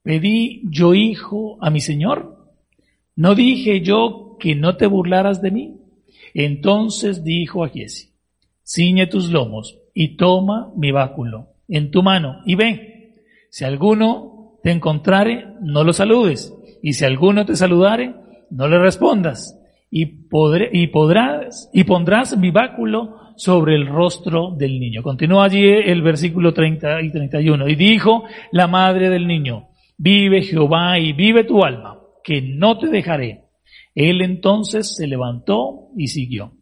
pedí 0.02 0.62
yo 0.70 0.94
hijo 0.94 1.58
a 1.60 1.70
mi 1.70 1.80
señor 1.80 2.34
¿No 3.16 3.36
dije 3.36 3.80
yo 3.80 4.36
que 4.40 4.56
no 4.56 4.76
te 4.76 4.86
burlaras 4.86 5.40
de 5.40 5.50
mí? 5.52 5.76
Entonces 6.34 7.22
dijo 7.22 7.64
a 7.64 7.68
Giesi, 7.68 8.12
ciñe 8.64 9.06
tus 9.06 9.30
lomos 9.30 9.78
y 9.94 10.16
toma 10.16 10.72
mi 10.76 10.90
báculo 10.90 11.50
en 11.68 11.92
tu 11.92 12.02
mano 12.02 12.40
y 12.44 12.56
ve. 12.56 13.12
Si 13.50 13.64
alguno 13.64 14.58
te 14.64 14.72
encontrare, 14.72 15.46
no 15.60 15.84
lo 15.84 15.92
saludes. 15.92 16.52
Y 16.82 16.94
si 16.94 17.04
alguno 17.04 17.46
te 17.46 17.54
saludare, 17.54 18.14
no 18.50 18.66
le 18.66 18.80
respondas. 18.80 19.60
Y, 19.90 20.06
podré, 20.06 20.70
y 20.72 20.88
podrás, 20.88 21.70
y 21.72 21.84
pondrás 21.84 22.36
mi 22.36 22.50
báculo 22.50 23.23
sobre 23.36 23.74
el 23.74 23.86
rostro 23.86 24.50
del 24.56 24.78
niño. 24.78 25.02
Continúa 25.02 25.44
allí 25.44 25.64
el 25.64 26.02
versículo 26.02 26.52
30 26.52 27.02
y 27.02 27.10
31. 27.10 27.68
Y 27.68 27.74
dijo 27.74 28.24
la 28.52 28.66
madre 28.66 29.10
del 29.10 29.26
niño, 29.26 29.68
vive 29.96 30.42
Jehová 30.42 30.98
y 30.98 31.12
vive 31.12 31.44
tu 31.44 31.62
alma 31.64 31.98
que 32.22 32.40
no 32.40 32.78
te 32.78 32.88
dejaré. 32.88 33.42
Él 33.94 34.22
entonces 34.22 34.94
se 34.96 35.06
levantó 35.06 35.90
y 35.96 36.08
siguió. 36.08 36.52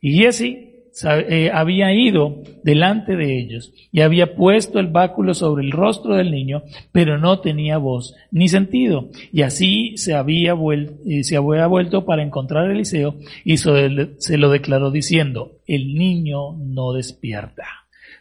Y 0.00 0.18
Jesse 0.18 0.69
eh, 1.04 1.50
había 1.52 1.92
ido 1.92 2.42
delante 2.62 3.16
de 3.16 3.38
ellos 3.38 3.72
y 3.92 4.00
había 4.00 4.34
puesto 4.34 4.78
el 4.78 4.88
báculo 4.88 5.34
sobre 5.34 5.64
el 5.64 5.72
rostro 5.72 6.16
del 6.16 6.30
niño, 6.30 6.62
pero 6.92 7.18
no 7.18 7.40
tenía 7.40 7.78
voz 7.78 8.14
ni 8.30 8.48
sentido. 8.48 9.08
Y 9.32 9.42
así 9.42 9.96
se 9.96 10.14
había, 10.14 10.54
vuelto, 10.54 10.94
eh, 11.06 11.24
se 11.24 11.36
había 11.36 11.66
vuelto 11.66 12.04
para 12.04 12.22
encontrar 12.22 12.68
a 12.68 12.72
Eliseo 12.72 13.16
y 13.44 13.56
se 13.56 14.38
lo 14.38 14.50
declaró 14.50 14.90
diciendo, 14.90 15.60
el 15.66 15.94
niño 15.94 16.56
no 16.58 16.92
despierta. 16.92 17.64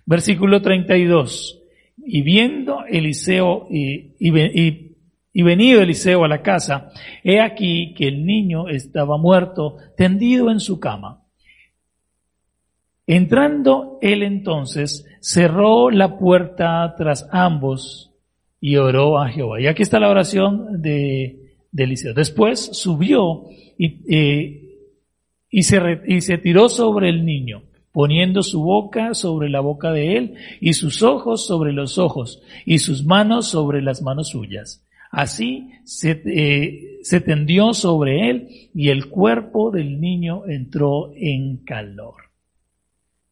Versículo 0.05 0.61
32. 0.61 1.61
Y 2.05 2.21
viendo 2.21 2.85
Eliseo 2.85 3.67
y, 3.69 4.15
y 4.19 4.31
y 5.31 5.43
venido 5.43 5.81
Eliseo 5.81 6.25
a 6.25 6.27
la 6.27 6.41
casa, 6.41 6.89
he 7.23 7.39
aquí 7.39 7.93
que 7.93 8.07
el 8.07 8.25
niño 8.25 8.67
estaba 8.67 9.17
muerto, 9.17 9.77
tendido 9.95 10.49
en 10.49 10.59
su 10.59 10.79
cama. 10.79 11.18
Entrando 13.11 13.97
él 14.03 14.21
entonces, 14.21 15.03
cerró 15.19 15.89
la 15.89 16.19
puerta 16.19 16.93
tras 16.95 17.27
ambos 17.31 18.11
y 18.61 18.75
oró 18.75 19.17
a 19.17 19.29
Jehová. 19.29 19.59
Y 19.59 19.65
aquí 19.65 19.81
está 19.81 19.99
la 19.99 20.11
oración 20.11 20.79
de, 20.79 21.55
Eliseo. 21.75 22.13
Después 22.13 22.69
subió 22.73 23.45
y, 23.79 24.15
eh, 24.15 24.75
y, 25.49 25.63
se, 25.63 26.01
y 26.05 26.21
se 26.21 26.37
tiró 26.37 26.69
sobre 26.69 27.09
el 27.09 27.25
niño 27.25 27.63
poniendo 27.91 28.43
su 28.43 28.61
boca 28.61 29.15
sobre 29.15 29.49
la 29.49 29.59
boca 29.59 29.91
de 29.91 30.15
él 30.15 30.35
y 30.61 30.73
sus 30.73 31.01
ojos 31.01 31.47
sobre 31.47 31.73
los 31.73 31.97
ojos 31.97 32.43
y 32.63 32.77
sus 32.77 33.05
manos 33.05 33.47
sobre 33.47 33.81
las 33.81 34.03
manos 34.03 34.29
suyas. 34.29 34.87
Así 35.09 35.71
se, 35.83 36.21
eh, 36.27 36.99
se 37.01 37.21
tendió 37.21 37.73
sobre 37.73 38.29
él 38.29 38.69
y 38.75 38.89
el 38.89 39.09
cuerpo 39.09 39.71
del 39.71 39.99
niño 39.99 40.43
entró 40.45 41.11
en 41.15 41.57
calor. 41.65 42.28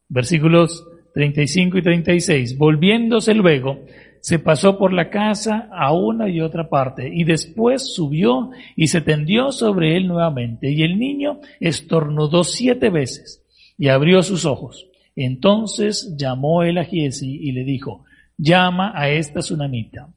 Versículos 0.08 0.86
35 1.14 1.78
y 1.78 1.82
36. 1.82 2.58
Volviéndose 2.58 3.34
luego, 3.34 3.80
se 4.20 4.38
pasó 4.38 4.78
por 4.78 4.92
la 4.92 5.10
casa 5.10 5.68
a 5.72 5.92
una 5.92 6.28
y 6.28 6.40
otra 6.40 6.68
parte 6.68 7.10
y 7.12 7.24
después 7.24 7.94
subió 7.94 8.50
y 8.76 8.88
se 8.88 9.00
tendió 9.00 9.52
sobre 9.52 9.96
él 9.96 10.08
nuevamente 10.08 10.70
y 10.70 10.82
el 10.82 10.98
niño 10.98 11.40
estornudó 11.60 12.44
siete 12.44 12.90
veces 12.90 13.44
y 13.76 13.88
abrió 13.88 14.22
sus 14.22 14.44
ojos. 14.44 14.88
Entonces 15.14 16.14
llamó 16.16 16.62
él 16.62 16.78
a 16.78 16.84
Giesi 16.84 17.38
y 17.40 17.52
le 17.52 17.64
dijo, 17.64 18.04
llama 18.36 18.92
a 18.94 19.10
esta 19.10 19.40
tsunamita. 19.40 20.08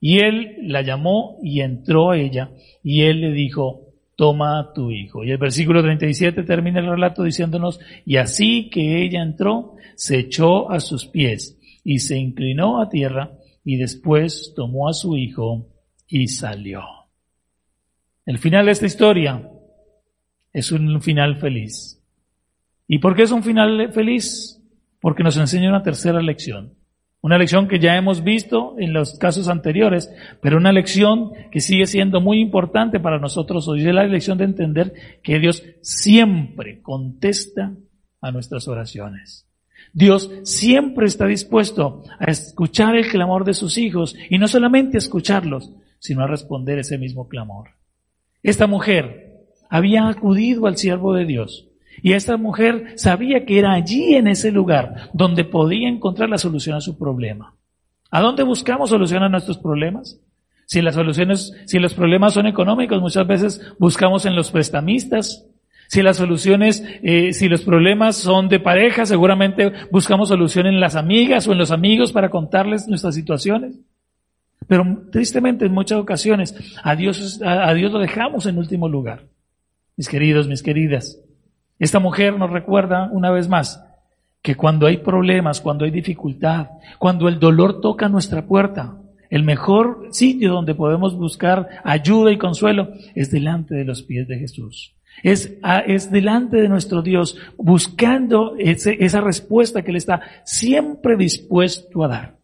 Y 0.00 0.18
él 0.20 0.56
la 0.62 0.82
llamó 0.82 1.38
y 1.42 1.60
entró 1.60 2.14
ella 2.14 2.50
y 2.82 3.02
él 3.02 3.20
le 3.20 3.32
dijo, 3.32 3.87
toma 4.18 4.58
a 4.58 4.72
tu 4.72 4.90
hijo. 4.90 5.22
Y 5.22 5.30
el 5.30 5.38
versículo 5.38 5.80
37 5.80 6.42
termina 6.42 6.80
el 6.80 6.86
relato 6.86 7.22
diciéndonos, 7.22 7.78
y 8.04 8.16
así 8.16 8.68
que 8.68 9.04
ella 9.04 9.22
entró, 9.22 9.76
se 9.94 10.18
echó 10.18 10.72
a 10.72 10.80
sus 10.80 11.06
pies 11.06 11.56
y 11.84 12.00
se 12.00 12.18
inclinó 12.18 12.82
a 12.82 12.88
tierra 12.88 13.30
y 13.64 13.76
después 13.76 14.54
tomó 14.56 14.88
a 14.88 14.92
su 14.92 15.16
hijo 15.16 15.68
y 16.08 16.26
salió. 16.26 16.82
El 18.26 18.38
final 18.38 18.66
de 18.66 18.72
esta 18.72 18.86
historia 18.86 19.48
es 20.52 20.72
un 20.72 21.00
final 21.00 21.36
feliz. 21.36 22.02
¿Y 22.88 22.98
por 22.98 23.14
qué 23.14 23.22
es 23.22 23.30
un 23.30 23.44
final 23.44 23.92
feliz? 23.92 24.60
Porque 25.00 25.22
nos 25.22 25.36
enseña 25.36 25.68
una 25.68 25.84
tercera 25.84 26.20
lección. 26.20 26.74
Una 27.20 27.36
lección 27.36 27.66
que 27.66 27.80
ya 27.80 27.96
hemos 27.96 28.22
visto 28.22 28.76
en 28.78 28.92
los 28.92 29.18
casos 29.18 29.48
anteriores, 29.48 30.10
pero 30.40 30.56
una 30.56 30.72
lección 30.72 31.32
que 31.50 31.60
sigue 31.60 31.86
siendo 31.86 32.20
muy 32.20 32.40
importante 32.40 33.00
para 33.00 33.18
nosotros 33.18 33.66
hoy. 33.66 33.86
Es 33.86 33.92
la 33.92 34.04
lección 34.04 34.38
de 34.38 34.44
entender 34.44 34.94
que 35.22 35.40
Dios 35.40 35.64
siempre 35.82 36.80
contesta 36.80 37.74
a 38.20 38.30
nuestras 38.30 38.68
oraciones. 38.68 39.48
Dios 39.92 40.30
siempre 40.44 41.06
está 41.06 41.26
dispuesto 41.26 42.04
a 42.20 42.30
escuchar 42.30 42.96
el 42.96 43.08
clamor 43.08 43.44
de 43.44 43.54
sus 43.54 43.78
hijos 43.78 44.14
y 44.30 44.38
no 44.38 44.46
solamente 44.46 44.96
a 44.96 44.98
escucharlos, 44.98 45.72
sino 45.98 46.22
a 46.22 46.28
responder 46.28 46.78
ese 46.78 46.98
mismo 46.98 47.28
clamor. 47.28 47.70
Esta 48.44 48.68
mujer 48.68 49.46
había 49.68 50.08
acudido 50.08 50.66
al 50.66 50.76
siervo 50.76 51.14
de 51.14 51.24
Dios 51.24 51.67
y 52.02 52.12
esta 52.12 52.36
mujer 52.36 52.92
sabía 52.96 53.44
que 53.44 53.58
era 53.58 53.72
allí 53.72 54.14
en 54.14 54.28
ese 54.28 54.50
lugar 54.50 55.10
donde 55.12 55.44
podía 55.44 55.88
encontrar 55.88 56.28
la 56.28 56.38
solución 56.38 56.76
a 56.76 56.80
su 56.80 56.98
problema. 56.98 57.54
¿A 58.10 58.20
dónde 58.20 58.42
buscamos 58.42 58.90
solución 58.90 59.22
a 59.22 59.28
nuestros 59.28 59.58
problemas? 59.58 60.20
Si 60.66 60.82
las 60.82 60.94
soluciones, 60.94 61.52
si 61.66 61.78
los 61.78 61.94
problemas 61.94 62.34
son 62.34 62.46
económicos, 62.46 63.00
muchas 63.00 63.26
veces 63.26 63.74
buscamos 63.78 64.26
en 64.26 64.36
los 64.36 64.50
prestamistas. 64.50 65.46
Si 65.88 66.02
las 66.02 66.18
soluciones, 66.18 66.84
eh, 67.02 67.32
si 67.32 67.48
los 67.48 67.62
problemas 67.62 68.16
son 68.16 68.50
de 68.50 68.60
pareja, 68.60 69.06
seguramente 69.06 69.72
buscamos 69.90 70.28
solución 70.28 70.66
en 70.66 70.80
las 70.80 70.94
amigas 70.94 71.48
o 71.48 71.52
en 71.52 71.58
los 71.58 71.70
amigos 71.70 72.12
para 72.12 72.28
contarles 72.28 72.86
nuestras 72.86 73.14
situaciones. 73.14 73.80
Pero 74.66 74.84
tristemente 75.10 75.64
en 75.64 75.72
muchas 75.72 75.98
ocasiones 75.98 76.54
a 76.82 76.94
Dios, 76.94 77.40
a 77.42 77.72
Dios 77.72 77.90
lo 77.90 77.98
dejamos 77.98 78.44
en 78.44 78.58
último 78.58 78.88
lugar. 78.90 79.24
Mis 79.96 80.08
queridos, 80.08 80.46
mis 80.46 80.62
queridas, 80.62 81.18
esta 81.78 81.98
mujer 81.98 82.38
nos 82.38 82.50
recuerda 82.50 83.08
una 83.12 83.30
vez 83.30 83.48
más 83.48 83.84
que 84.42 84.54
cuando 84.54 84.86
hay 84.86 84.98
problemas, 84.98 85.60
cuando 85.60 85.84
hay 85.84 85.90
dificultad, 85.90 86.68
cuando 86.98 87.28
el 87.28 87.38
dolor 87.38 87.80
toca 87.80 88.08
nuestra 88.08 88.46
puerta, 88.46 88.96
el 89.30 89.42
mejor 89.42 90.08
sitio 90.10 90.52
donde 90.52 90.74
podemos 90.74 91.16
buscar 91.16 91.68
ayuda 91.84 92.32
y 92.32 92.38
consuelo 92.38 92.88
es 93.14 93.30
delante 93.30 93.74
de 93.74 93.84
los 93.84 94.02
pies 94.02 94.26
de 94.26 94.38
Jesús. 94.38 94.94
Es, 95.22 95.52
es 95.86 96.10
delante 96.10 96.58
de 96.58 96.68
nuestro 96.68 97.02
Dios, 97.02 97.36
buscando 97.56 98.54
esa 98.58 99.20
respuesta 99.20 99.82
que 99.82 99.90
Él 99.90 99.96
está 99.96 100.22
siempre 100.44 101.16
dispuesto 101.16 102.04
a 102.04 102.08
dar. 102.08 102.38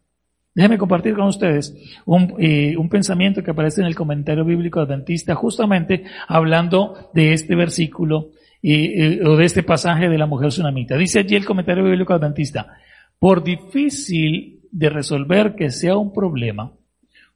Déjenme 0.53 0.77
compartir 0.77 1.15
con 1.15 1.27
ustedes 1.27 1.75
un, 2.05 2.35
eh, 2.37 2.77
un, 2.77 2.87
pensamiento 2.87 3.43
que 3.43 3.51
aparece 3.51 3.81
en 3.81 3.87
el 3.87 3.95
comentario 3.95 4.45
bíblico 4.45 4.79
adventista, 4.79 5.35
justamente 5.35 6.05
hablando 6.27 7.09
de 7.13 7.33
este 7.33 7.55
versículo 7.55 8.29
eh, 8.61 9.19
o 9.25 9.35
de 9.35 9.45
este 9.45 9.63
pasaje 9.63 10.09
de 10.09 10.17
la 10.17 10.25
mujer 10.25 10.49
tsunamita. 10.49 10.97
Dice 10.97 11.19
allí 11.19 11.35
el 11.35 11.45
comentario 11.45 11.83
bíblico 11.83 12.13
adventista, 12.13 12.77
por 13.19 13.43
difícil 13.43 14.61
de 14.71 14.89
resolver 14.89 15.55
que 15.55 15.71
sea 15.71 15.97
un 15.97 16.11
problema, 16.11 16.71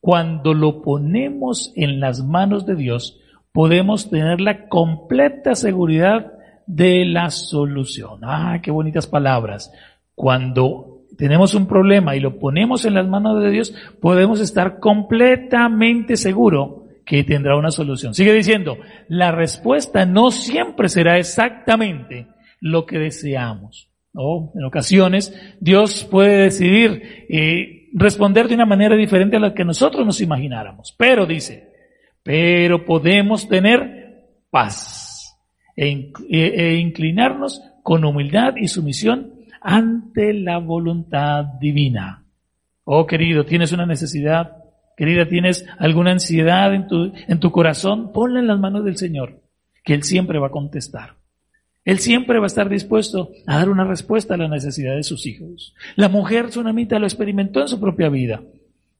cuando 0.01 0.53
lo 0.53 0.82
ponemos 0.82 1.73
en 1.75 1.99
las 1.99 2.23
manos 2.23 2.65
de 2.65 2.75
Dios, 2.75 3.19
podemos 3.51 4.10
tener 4.10 4.39
la 4.41 4.67
completa 4.67 5.55
seguridad 5.55 6.34
de 6.65 7.05
la 7.05 7.29
solución. 7.29 8.19
Ah, 8.23 8.60
qué 8.62 8.71
bonitas 8.71 9.08
palabras. 9.08 9.71
Cuando 10.15 10.99
tenemos 11.17 11.53
un 11.53 11.65
problema 11.65 12.15
y 12.15 12.19
lo 12.19 12.39
ponemos 12.39 12.86
en 12.86 12.93
las 12.93 13.08
manos 13.08 13.43
de 13.43 13.49
Dios, 13.49 13.73
podemos 13.99 14.39
estar 14.39 14.79
completamente 14.79 16.15
seguros 16.15 16.78
que 17.09 17.23
tendrá 17.23 17.57
una 17.57 17.71
solución. 17.71 18.13
Sigue 18.13 18.31
diciendo, 18.31 18.77
la 19.07 19.31
respuesta 19.31 20.05
no 20.05 20.29
siempre 20.29 20.89
será 20.89 21.17
exactamente 21.17 22.27
lo 22.61 22.85
que 22.85 22.99
deseamos. 22.99 23.89
¿no? 24.13 24.51
En 24.53 24.63
ocasiones 24.63 25.33
Dios 25.59 26.07
puede 26.09 26.43
decidir 26.43 27.25
eh, 27.27 27.89
responder 27.95 28.47
de 28.47 28.53
una 28.53 28.67
manera 28.67 28.95
diferente 28.95 29.37
a 29.37 29.39
la 29.39 29.55
que 29.55 29.65
nosotros 29.65 30.05
nos 30.05 30.21
imagináramos. 30.21 30.93
Pero 30.99 31.25
dice, 31.25 31.71
pero 32.21 32.85
podemos 32.85 33.49
tener 33.49 34.27
paz 34.51 35.35
e, 35.75 36.11
e, 36.29 36.75
inclinarnos 36.75 37.59
con 37.81 38.05
humildad 38.05 38.53
y 38.55 38.67
sumisión 38.67 39.33
ante 39.61 40.35
la 40.35 40.59
voluntad 40.59 41.43
divina. 41.59 42.23
Oh 42.83 43.07
querido, 43.07 43.45
tienes 43.45 43.71
una 43.71 43.87
necesidad, 43.87 44.59
querida, 44.99 45.29
tienes 45.29 45.65
alguna 45.77 46.12
ansiedad 46.12 46.73
en 46.73 47.39
tu, 47.39 47.51
corazón, 47.51 48.12
ponla 48.12 48.41
en 48.41 48.47
las 48.47 48.59
manos 48.59 48.83
del 48.83 48.97
Señor, 48.97 49.39
que 49.85 49.93
Él 49.93 50.03
siempre 50.03 50.39
va 50.39 50.47
a 50.47 50.51
contestar. 50.51 51.15
Él 51.85 51.99
siempre 51.99 52.38
va 52.38 52.43
a 52.43 52.47
estar 52.47 52.67
dispuesto 52.67 53.31
a 53.47 53.59
dar 53.59 53.69
una 53.69 53.85
respuesta 53.85 54.33
a 54.33 54.38
la 54.38 54.49
necesidad 54.49 54.97
de 54.97 55.03
sus 55.03 55.25
hijos. 55.25 55.73
La 55.95 56.09
mujer 56.09 56.49
tsunamita 56.49 56.99
lo 56.99 57.05
experimentó 57.05 57.62
en 57.62 57.69
su 57.69 57.79
propia 57.79 58.09
vida. 58.09 58.41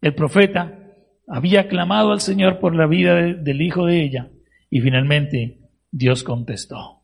El 0.02 0.16
profeta 0.16 0.80
había 1.28 1.68
clamado 1.68 2.14
al 2.14 2.22
Señor 2.22 2.60
por 2.60 2.74
la 2.74 2.88
vida 2.88 3.16
del 3.16 3.62
hijo 3.62 3.86
de 3.86 4.02
ella 4.02 4.30
y 4.70 4.80
finalmente 4.80 5.58
Dios 5.92 6.24
contestó. 6.24 6.99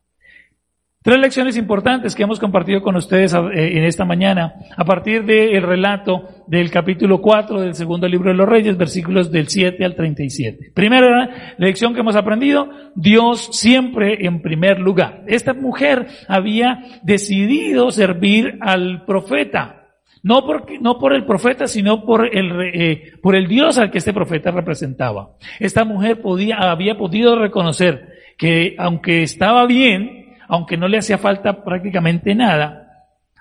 Tres 1.06 1.20
lecciones 1.20 1.56
importantes 1.56 2.16
que 2.16 2.24
hemos 2.24 2.40
compartido 2.40 2.82
con 2.82 2.96
ustedes 2.96 3.32
eh, 3.32 3.78
en 3.78 3.84
esta 3.84 4.04
mañana 4.04 4.54
a 4.76 4.84
partir 4.84 5.24
del 5.24 5.62
relato 5.62 6.24
del 6.48 6.68
capítulo 6.68 7.20
4 7.20 7.60
del 7.60 7.74
segundo 7.74 8.08
libro 8.08 8.32
de 8.32 8.36
los 8.36 8.48
Reyes, 8.48 8.76
versículos 8.76 9.30
del 9.30 9.46
7 9.46 9.84
al 9.84 9.94
37. 9.94 10.72
Primera 10.74 11.54
lección 11.58 11.94
que 11.94 12.00
hemos 12.00 12.16
aprendido, 12.16 12.68
Dios 12.96 13.50
siempre 13.52 14.26
en 14.26 14.42
primer 14.42 14.80
lugar. 14.80 15.22
Esta 15.28 15.54
mujer 15.54 16.08
había 16.26 16.82
decidido 17.04 17.92
servir 17.92 18.58
al 18.60 19.04
profeta. 19.04 19.84
No, 20.24 20.44
por 20.44 21.14
el 21.14 21.24
profeta, 21.24 21.68
sino 21.68 22.04
por 22.04 22.36
el, 22.36 22.50
eh, 22.74 23.12
por 23.22 23.36
el 23.36 23.46
Dios 23.46 23.78
al 23.78 23.92
que 23.92 23.98
este 23.98 24.12
profeta 24.12 24.50
representaba. 24.50 25.36
Esta 25.60 25.84
mujer 25.84 26.20
podía, 26.20 26.56
había 26.56 26.98
podido 26.98 27.38
reconocer 27.38 28.08
que 28.36 28.74
aunque 28.76 29.22
estaba 29.22 29.66
bien, 29.66 30.25
aunque 30.48 30.76
no 30.76 30.88
le 30.88 30.98
hacía 30.98 31.18
falta 31.18 31.64
prácticamente 31.64 32.34
nada, 32.34 32.86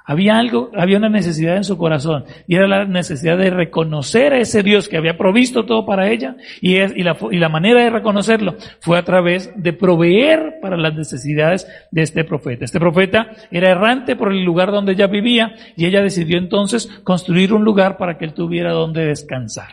había 0.07 0.37
algo, 0.37 0.69
había 0.75 0.97
una 0.97 1.09
necesidad 1.09 1.57
en 1.57 1.63
su 1.63 1.77
corazón 1.79 2.25
y 2.47 2.55
era 2.55 2.67
la 2.67 2.85
necesidad 2.85 3.39
de 3.39 3.49
reconocer 3.49 4.33
a 4.33 4.37
ese 4.37 4.61
Dios 4.61 4.87
que 4.87 4.97
había 4.97 5.17
provisto 5.17 5.65
todo 5.65 5.83
para 5.83 6.11
ella 6.11 6.35
y, 6.61 6.77
la, 7.01 7.17
la 7.31 7.49
manera 7.49 7.83
de 7.83 7.89
reconocerlo 7.89 8.55
fue 8.81 8.99
a 8.99 9.03
través 9.03 9.51
de 9.55 9.73
proveer 9.73 10.59
para 10.61 10.77
las 10.77 10.93
necesidades 10.93 11.67
de 11.89 12.03
este 12.03 12.23
profeta. 12.23 12.65
Este 12.65 12.79
profeta 12.79 13.31
era 13.49 13.71
errante 13.71 14.15
por 14.15 14.31
el 14.31 14.43
lugar 14.43 14.71
donde 14.71 14.91
ella 14.91 15.07
vivía 15.07 15.55
y 15.75 15.87
ella 15.87 16.03
decidió 16.03 16.37
entonces 16.37 16.87
construir 17.03 17.51
un 17.51 17.63
lugar 17.63 17.97
para 17.97 18.19
que 18.19 18.25
él 18.25 18.33
tuviera 18.35 18.73
donde 18.73 19.05
descansar. 19.05 19.69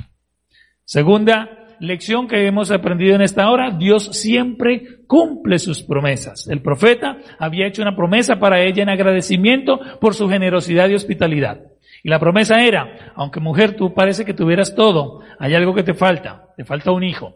Segunda 0.85 1.62
lección 1.83 2.29
que 2.29 2.47
hemos 2.47 2.71
aprendido 2.71 3.17
en 3.17 3.23
esta 3.23 3.51
hora, 3.51 3.73
Dios 3.73 4.05
siempre 4.13 5.01
cumple 5.09 5.59
sus 5.59 5.83
promesas. 5.83 6.47
El 6.47 6.63
profeta 6.63 7.19
había 7.41 7.67
hecho 7.67 7.83
una 7.83 7.97
promesa 7.97 8.39
para 8.39 8.63
ella 8.63 8.85
en 8.85 8.89
agradecimiento 8.89 9.81
por 10.01 10.15
su 10.15 10.29
generosidad 10.29 10.89
y 10.89 10.95
hospitalidad. 10.95 11.61
Y 12.05 12.09
la 12.09 12.21
promesa 12.21 12.65
era, 12.65 13.13
aunque 13.17 13.41
mujer 13.41 13.75
tú 13.75 13.95
parece 13.95 14.25
que 14.25 14.33
tuvieras 14.33 14.77
todo, 14.77 15.23
hay 15.41 15.55
algo 15.55 15.75
que 15.75 15.83
te 15.83 15.93
falta, 15.93 16.51
te 16.57 16.65
falta 16.65 16.93
un 16.93 17.03
hijo. 17.03 17.35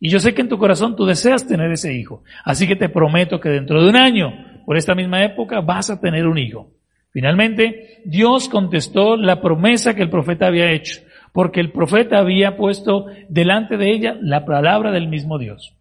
Y 0.00 0.08
yo 0.08 0.18
sé 0.18 0.32
que 0.32 0.40
en 0.40 0.48
tu 0.48 0.56
corazón 0.56 0.96
tú 0.96 1.04
deseas 1.04 1.46
tener 1.46 1.70
ese 1.70 1.92
hijo. 1.92 2.24
Así 2.44 2.66
que 2.66 2.76
te 2.76 2.88
prometo 2.88 3.40
que 3.40 3.50
dentro 3.50 3.82
de 3.82 3.90
un 3.90 3.96
año, 3.96 4.62
por 4.64 4.78
esta 4.78 4.94
misma 4.94 5.22
época, 5.22 5.60
vas 5.60 5.90
a 5.90 6.00
tener 6.00 6.26
un 6.26 6.38
hijo. 6.38 6.70
Finalmente, 7.10 8.00
Dios 8.06 8.48
contestó 8.48 9.18
la 9.18 9.42
promesa 9.42 9.94
que 9.94 10.02
el 10.02 10.08
profeta 10.08 10.46
había 10.46 10.70
hecho 10.72 11.02
porque 11.32 11.60
el 11.60 11.72
profeta 11.72 12.18
había 12.18 12.56
puesto 12.56 13.06
delante 13.28 13.76
de 13.76 13.90
ella 13.90 14.16
la 14.20 14.44
palabra 14.44 14.92
del 14.92 15.08
mismo 15.08 15.38
Dios. 15.38 15.74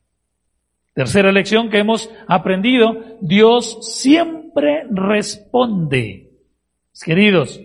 Tercera 0.93 1.31
lección 1.31 1.69
que 1.69 1.79
hemos 1.79 2.09
aprendido, 2.27 2.97
Dios 3.21 3.79
siempre 3.81 4.85
responde. 4.89 6.31
Queridos, 7.03 7.61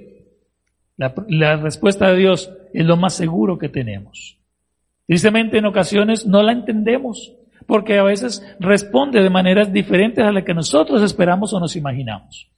la, 0.96 1.56
respuesta 1.56 2.10
de 2.10 2.16
Dios 2.16 2.50
es 2.72 2.86
lo 2.86 2.96
más 2.96 3.14
seguro 3.14 3.58
que 3.58 3.68
tenemos. 3.68 4.38
Tristemente 5.06 5.58
en 5.58 5.66
ocasiones 5.66 6.26
no 6.26 6.42
la 6.42 6.52
entendemos, 6.52 7.34
porque 7.66 7.98
a 7.98 8.04
veces 8.04 8.42
responde 8.60 9.22
de 9.22 9.30
maneras 9.30 9.72
diferentes 9.72 10.24
a 10.24 10.32
las 10.32 10.44
que 10.44 10.54
nosotros 10.54 11.02
esperamos 11.02 11.52
o 11.52 11.60
nos 11.60 11.76
imaginamos. 11.76 12.50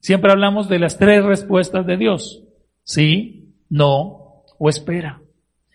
Siempre 0.00 0.32
hablamos 0.32 0.68
de 0.68 0.78
las 0.78 0.98
tres 0.98 1.22
respuestas 1.24 1.86
de 1.86 1.96
Dios. 1.98 2.42
Sí, 2.82 3.54
no 3.68 4.19
o 4.60 4.68
espera. 4.68 5.20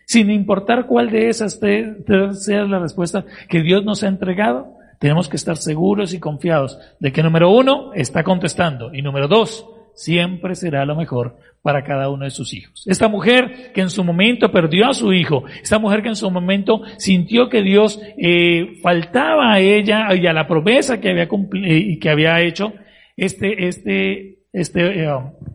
Sin 0.06 0.30
importar 0.30 0.86
cuál 0.86 1.10
de 1.10 1.30
esas 1.30 1.60
sea 1.60 2.63
la 2.63 2.80
respuesta 2.80 3.26
que 3.50 3.62
Dios 3.62 3.84
nos 3.84 4.04
ha 4.04 4.08
entregado, 4.08 4.76
tenemos 5.00 5.28
que 5.28 5.36
estar 5.36 5.58
seguros 5.58 6.13
y 6.13 6.19
confiados 6.19 6.80
de 7.00 7.12
que 7.12 7.24
número 7.24 7.52
uno 7.52 7.91
está 7.93 8.24
contestando 8.24 8.93
y 8.93 9.02
número 9.02 9.28
dos 9.28 9.67
siempre 9.95 10.56
será 10.56 10.86
lo 10.86 10.95
mejor 10.95 11.38
para 11.63 11.84
cada 11.84 12.10
uno 12.10 12.26
de 12.26 12.30
sus 12.30 12.54
hijos. 12.54 12.84
Esta 12.86 13.08
mujer 13.08 13.71
que 13.74 13.82
en 13.82 13.89
su 13.89 14.04
momento 14.04 14.52
perdió 14.52 14.88
a 14.88 14.93
su 14.93 15.12
hijo, 15.13 15.45
esta 15.63 15.80
mujer 15.80 16.04
que 16.04 16.10
en 16.10 16.15
su 16.15 16.30
momento 16.30 16.84
sintió 16.98 17.50
que 17.50 17.63
Dios 17.63 18.00
eh, 18.17 18.78
faltaba 18.84 19.54
a 19.54 19.60
ella 19.60 20.13
y 20.13 20.28
a 20.28 20.34
la 20.34 20.45
promesa 20.45 21.02
que 21.02 21.10
había 21.10 21.28
eh, 21.63 21.98
que 22.00 22.10
había 22.10 22.39
hecho, 22.41 22.74
este, 23.17 23.67
este, 23.67 24.43
este, 24.54 25.06
eh, 25.06 25.10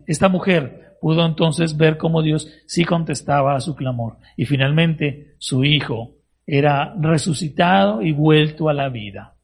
esta 0.08 0.28
mujer 0.28 0.79
pudo 1.00 1.24
entonces 1.24 1.76
ver 1.76 1.96
cómo 1.96 2.22
Dios 2.22 2.48
sí 2.66 2.84
contestaba 2.84 3.56
a 3.56 3.60
su 3.60 3.74
clamor. 3.74 4.16
Y 4.36 4.46
finalmente 4.46 5.34
su 5.38 5.64
hijo 5.64 6.12
era 6.46 6.94
resucitado 7.00 8.02
y 8.02 8.12
vuelto 8.12 8.68
a 8.68 8.74
la 8.74 8.88
vida. 8.88 9.34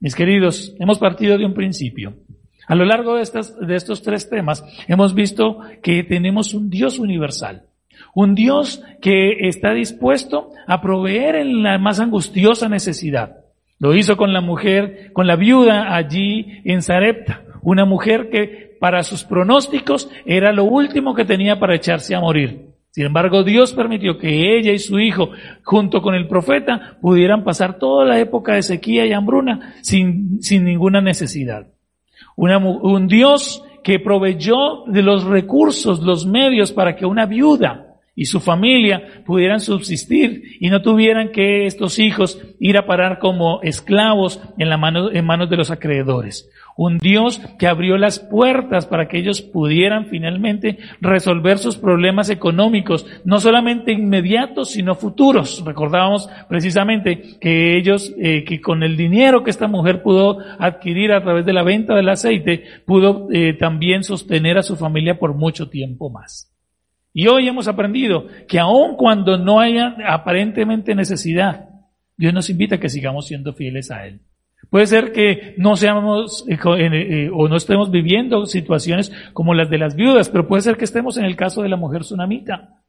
Mis 0.00 0.14
queridos, 0.14 0.74
hemos 0.78 0.98
partido 0.98 1.38
de 1.38 1.46
un 1.46 1.54
principio. 1.54 2.14
A 2.66 2.74
lo 2.74 2.84
largo 2.84 3.16
de, 3.16 3.22
estas, 3.22 3.58
de 3.58 3.74
estos 3.74 4.02
tres 4.02 4.28
temas 4.28 4.64
hemos 4.88 5.14
visto 5.14 5.58
que 5.82 6.02
tenemos 6.04 6.54
un 6.54 6.70
Dios 6.70 6.98
universal. 6.98 7.66
Un 8.14 8.34
Dios 8.34 8.82
que 9.00 9.48
está 9.48 9.72
dispuesto 9.72 10.50
a 10.66 10.80
proveer 10.80 11.36
en 11.36 11.62
la 11.62 11.78
más 11.78 12.00
angustiosa 12.00 12.68
necesidad. 12.68 13.36
Lo 13.78 13.94
hizo 13.94 14.16
con 14.16 14.32
la 14.32 14.40
mujer, 14.40 15.12
con 15.12 15.26
la 15.26 15.36
viuda 15.36 15.94
allí 15.94 16.60
en 16.64 16.82
Sarepta. 16.82 17.42
Una 17.62 17.84
mujer 17.84 18.30
que 18.30 18.71
para 18.82 19.04
sus 19.04 19.22
pronósticos 19.22 20.10
era 20.26 20.52
lo 20.52 20.64
último 20.64 21.14
que 21.14 21.24
tenía 21.24 21.60
para 21.60 21.76
echarse 21.76 22.16
a 22.16 22.20
morir. 22.20 22.70
Sin 22.90 23.06
embargo, 23.06 23.44
Dios 23.44 23.72
permitió 23.72 24.18
que 24.18 24.58
ella 24.58 24.72
y 24.72 24.80
su 24.80 24.98
hijo, 24.98 25.30
junto 25.62 26.02
con 26.02 26.16
el 26.16 26.26
profeta, 26.26 26.98
pudieran 27.00 27.44
pasar 27.44 27.78
toda 27.78 28.04
la 28.04 28.18
época 28.18 28.54
de 28.54 28.62
sequía 28.64 29.06
y 29.06 29.12
hambruna 29.12 29.76
sin, 29.82 30.42
sin 30.42 30.64
ninguna 30.64 31.00
necesidad. 31.00 31.68
un 32.34 33.06
Dios 33.06 33.64
que 33.84 34.00
proveyó 34.00 34.82
de 34.88 35.02
los 35.02 35.22
recursos, 35.26 36.00
los 36.00 36.26
medios 36.26 36.72
para 36.72 36.96
que 36.96 37.06
una 37.06 37.26
viuda 37.26 37.91
y 38.14 38.26
su 38.26 38.40
familia 38.40 39.22
pudieran 39.24 39.60
subsistir 39.60 40.58
y 40.60 40.68
no 40.68 40.82
tuvieran 40.82 41.30
que 41.30 41.66
estos 41.66 41.98
hijos 41.98 42.40
ir 42.60 42.76
a 42.76 42.86
parar 42.86 43.18
como 43.18 43.62
esclavos 43.62 44.40
en, 44.58 44.68
la 44.68 44.76
mano, 44.76 45.10
en 45.10 45.24
manos 45.24 45.48
de 45.48 45.56
los 45.56 45.70
acreedores. 45.70 46.50
Un 46.76 46.98
Dios 46.98 47.40
que 47.58 47.66
abrió 47.66 47.98
las 47.98 48.18
puertas 48.18 48.86
para 48.86 49.08
que 49.08 49.18
ellos 49.18 49.42
pudieran 49.42 50.06
finalmente 50.06 50.78
resolver 51.00 51.58
sus 51.58 51.76
problemas 51.76 52.30
económicos, 52.30 53.06
no 53.24 53.40
solamente 53.40 53.92
inmediatos, 53.92 54.70
sino 54.70 54.94
futuros. 54.94 55.62
Recordábamos 55.66 56.28
precisamente 56.48 57.38
que 57.40 57.76
ellos, 57.76 58.14
eh, 58.18 58.44
que 58.44 58.60
con 58.60 58.82
el 58.82 58.96
dinero 58.96 59.42
que 59.42 59.50
esta 59.50 59.68
mujer 59.68 60.02
pudo 60.02 60.38
adquirir 60.58 61.12
a 61.12 61.22
través 61.22 61.44
de 61.44 61.52
la 61.52 61.62
venta 61.62 61.94
del 61.94 62.08
aceite, 62.08 62.64
pudo 62.86 63.28
eh, 63.32 63.54
también 63.54 64.02
sostener 64.02 64.56
a 64.56 64.62
su 64.62 64.76
familia 64.76 65.18
por 65.18 65.34
mucho 65.34 65.68
tiempo 65.68 66.08
más. 66.08 66.51
Y 67.14 67.26
hoy 67.26 67.48
hemos 67.48 67.68
aprendido 67.68 68.26
que 68.48 68.58
aun 68.58 68.96
cuando 68.96 69.36
no 69.36 69.60
haya 69.60 69.96
aparentemente 70.08 70.94
necesidad, 70.94 71.68
Dios 72.16 72.32
nos 72.32 72.48
invita 72.48 72.76
a 72.76 72.80
que 72.80 72.88
sigamos 72.88 73.26
siendo 73.26 73.52
fieles 73.52 73.90
a 73.90 74.06
Él. 74.06 74.20
Puede 74.70 74.86
ser 74.86 75.12
que 75.12 75.54
no 75.58 75.76
seamos 75.76 76.46
eh, 76.48 76.56
eh, 76.64 77.30
o 77.32 77.48
no 77.48 77.56
estemos 77.56 77.90
viviendo 77.90 78.46
situaciones 78.46 79.12
como 79.34 79.54
las 79.54 79.68
de 79.68 79.78
las 79.78 79.96
viudas, 79.96 80.30
pero 80.30 80.48
puede 80.48 80.62
ser 80.62 80.76
que 80.76 80.84
estemos 80.84 81.18
en 81.18 81.24
el 81.24 81.36
caso 81.36 81.62
de 81.62 81.68
la 81.68 81.76
mujer 81.76 82.02
tsunamita. 82.02 82.80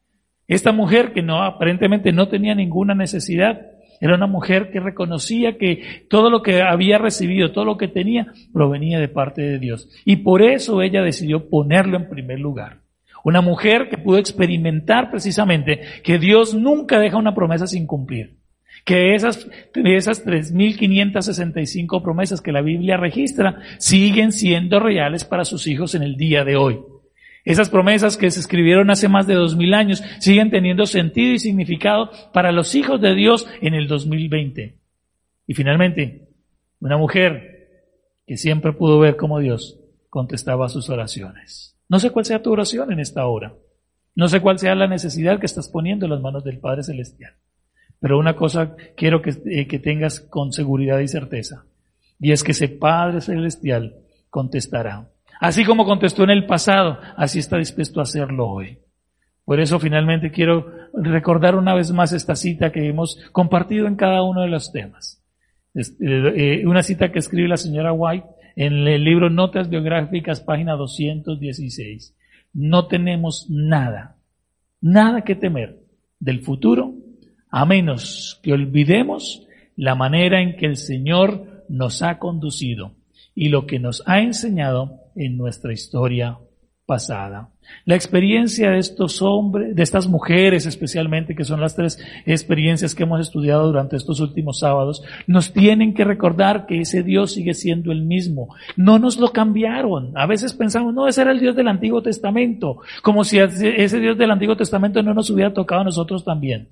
Esta 0.47 0.71
mujer 0.71 1.13
que 1.13 1.21
no 1.21 1.43
aparentemente 1.43 2.11
no 2.13 2.27
tenía 2.27 2.55
ninguna 2.55 2.95
necesidad, 2.95 3.61
era 3.99 4.15
una 4.15 4.27
mujer 4.27 4.69
que 4.71 4.79
reconocía 4.79 5.57
que 5.57 6.05
todo 6.09 6.29
lo 6.29 6.41
que 6.41 6.61
había 6.61 6.97
recibido, 6.97 7.51
todo 7.51 7.65
lo 7.65 7.77
que 7.77 7.87
tenía, 7.87 8.27
provenía 8.53 8.99
de 8.99 9.07
parte 9.07 9.41
de 9.41 9.59
Dios. 9.59 9.89
Y 10.05 10.17
por 10.17 10.41
eso 10.41 10.81
ella 10.81 11.01
decidió 11.01 11.49
ponerlo 11.49 11.97
en 11.97 12.09
primer 12.09 12.39
lugar. 12.39 12.82
Una 13.23 13.41
mujer 13.41 13.89
que 13.89 13.97
pudo 13.97 14.17
experimentar 14.17 15.09
precisamente 15.09 15.81
que 16.03 16.19
Dios 16.19 16.53
nunca 16.53 16.99
deja 16.99 17.17
una 17.17 17.33
promesa 17.33 17.67
sin 17.67 17.87
cumplir. 17.87 18.37
Que 18.83 19.15
esas, 19.15 19.47
esas 19.73 20.25
3.565 20.25 22.03
promesas 22.03 22.41
que 22.41 22.51
la 22.51 22.61
Biblia 22.61 22.97
registra 22.97 23.59
siguen 23.77 24.33
siendo 24.33 24.79
reales 24.79 25.23
para 25.23 25.45
sus 25.45 25.67
hijos 25.67 25.95
en 25.95 26.03
el 26.03 26.17
día 26.17 26.43
de 26.43 26.57
hoy. 26.57 26.79
Esas 27.45 27.69
promesas 27.69 28.17
que 28.17 28.29
se 28.29 28.41
escribieron 28.41 28.89
hace 28.89 29.07
más 29.07 29.27
de 29.27 29.35
dos 29.35 29.55
mil 29.55 29.73
años 29.73 30.03
siguen 30.19 30.49
teniendo 30.49 30.85
sentido 30.85 31.33
y 31.33 31.39
significado 31.39 32.09
para 32.33 32.51
los 32.51 32.75
hijos 32.75 33.01
de 33.01 33.15
Dios 33.15 33.47
en 33.61 33.73
el 33.73 33.87
2020. 33.87 34.77
Y 35.47 35.53
finalmente, 35.53 36.29
una 36.79 36.97
mujer 36.97 37.53
que 38.25 38.37
siempre 38.37 38.73
pudo 38.73 38.99
ver 38.99 39.15
cómo 39.15 39.39
Dios 39.39 39.79
contestaba 40.09 40.69
sus 40.69 40.89
oraciones. 40.89 41.72
No 41.89 41.99
sé 41.99 42.11
cuál 42.11 42.25
sea 42.25 42.41
tu 42.41 42.51
oración 42.51 42.91
en 42.91 42.99
esta 42.99 43.25
hora. 43.27 43.53
No 44.15 44.27
sé 44.27 44.41
cuál 44.41 44.59
sea 44.59 44.75
la 44.75 44.87
necesidad 44.87 45.39
que 45.39 45.45
estás 45.45 45.69
poniendo 45.69 46.05
en 46.05 46.11
las 46.11 46.21
manos 46.21 46.43
del 46.43 46.59
Padre 46.59 46.83
Celestial. 46.83 47.33
Pero 47.99 48.19
una 48.19 48.35
cosa 48.35 48.75
quiero 48.95 49.21
que, 49.21 49.33
eh, 49.45 49.67
que 49.67 49.79
tengas 49.79 50.19
con 50.19 50.51
seguridad 50.51 50.99
y 50.99 51.07
certeza. 51.07 51.65
Y 52.19 52.31
es 52.31 52.43
que 52.43 52.51
ese 52.51 52.69
Padre 52.69 53.21
Celestial 53.21 53.95
contestará. 54.29 55.09
Así 55.39 55.65
como 55.65 55.85
contestó 55.85 56.23
en 56.23 56.29
el 56.29 56.45
pasado, 56.45 56.99
así 57.17 57.39
está 57.39 57.57
dispuesto 57.57 57.99
a 57.99 58.03
hacerlo 58.03 58.47
hoy. 58.47 58.79
Por 59.45 59.59
eso 59.59 59.79
finalmente 59.79 60.31
quiero 60.31 60.71
recordar 60.93 61.55
una 61.55 61.73
vez 61.73 61.91
más 61.91 62.13
esta 62.13 62.35
cita 62.35 62.71
que 62.71 62.87
hemos 62.87 63.19
compartido 63.31 63.87
en 63.87 63.95
cada 63.95 64.23
uno 64.23 64.41
de 64.41 64.47
los 64.47 64.71
temas. 64.71 65.21
Eh, 65.75 65.81
eh, 65.99 66.67
una 66.67 66.83
cita 66.83 67.11
que 67.11 67.19
escribe 67.19 67.47
la 67.47 67.57
señora 67.57 67.91
White 67.91 68.27
en 68.55 68.87
el 68.87 69.03
libro 69.03 69.29
Notas 69.29 69.69
Biográficas, 69.69 70.41
página 70.41 70.73
216. 70.73 72.15
No 72.53 72.87
tenemos 72.87 73.47
nada, 73.49 74.17
nada 74.81 75.23
que 75.23 75.35
temer 75.35 75.79
del 76.19 76.41
futuro, 76.41 76.93
a 77.49 77.65
menos 77.65 78.39
que 78.43 78.53
olvidemos 78.53 79.47
la 79.75 79.95
manera 79.95 80.41
en 80.41 80.55
que 80.55 80.65
el 80.65 80.77
Señor 80.77 81.65
nos 81.69 82.01
ha 82.01 82.19
conducido 82.19 82.93
y 83.35 83.49
lo 83.49 83.65
que 83.65 83.79
nos 83.79 84.03
ha 84.05 84.21
enseñado 84.21 84.99
en 85.15 85.37
nuestra 85.37 85.73
historia 85.73 86.37
pasada. 86.85 87.49
La 87.85 87.95
experiencia 87.95 88.71
de 88.71 88.79
estos 88.79 89.21
hombres, 89.21 89.75
de 89.75 89.83
estas 89.83 90.07
mujeres 90.07 90.65
especialmente, 90.65 91.35
que 91.35 91.45
son 91.45 91.61
las 91.61 91.75
tres 91.75 91.97
experiencias 92.25 92.93
que 92.93 93.03
hemos 93.03 93.21
estudiado 93.21 93.67
durante 93.67 93.95
estos 93.95 94.19
últimos 94.19 94.59
sábados, 94.59 95.01
nos 95.25 95.53
tienen 95.53 95.93
que 95.93 96.03
recordar 96.03 96.65
que 96.65 96.81
ese 96.81 97.03
Dios 97.03 97.33
sigue 97.33 97.53
siendo 97.53 97.91
el 97.91 98.03
mismo. 98.03 98.53
No 98.75 98.99
nos 98.99 99.17
lo 99.17 99.31
cambiaron. 99.31 100.11
A 100.17 100.25
veces 100.25 100.53
pensamos, 100.53 100.93
no, 100.93 101.07
ese 101.07 101.21
era 101.21 101.31
el 101.31 101.39
Dios 101.39 101.55
del 101.55 101.69
Antiguo 101.69 102.01
Testamento, 102.01 102.79
como 103.01 103.23
si 103.23 103.39
ese 103.39 103.99
Dios 103.99 104.17
del 104.17 104.31
Antiguo 104.31 104.57
Testamento 104.57 105.01
no 105.01 105.13
nos 105.13 105.29
hubiera 105.29 105.53
tocado 105.53 105.81
a 105.81 105.85
nosotros 105.85 106.25
también. 106.25 106.69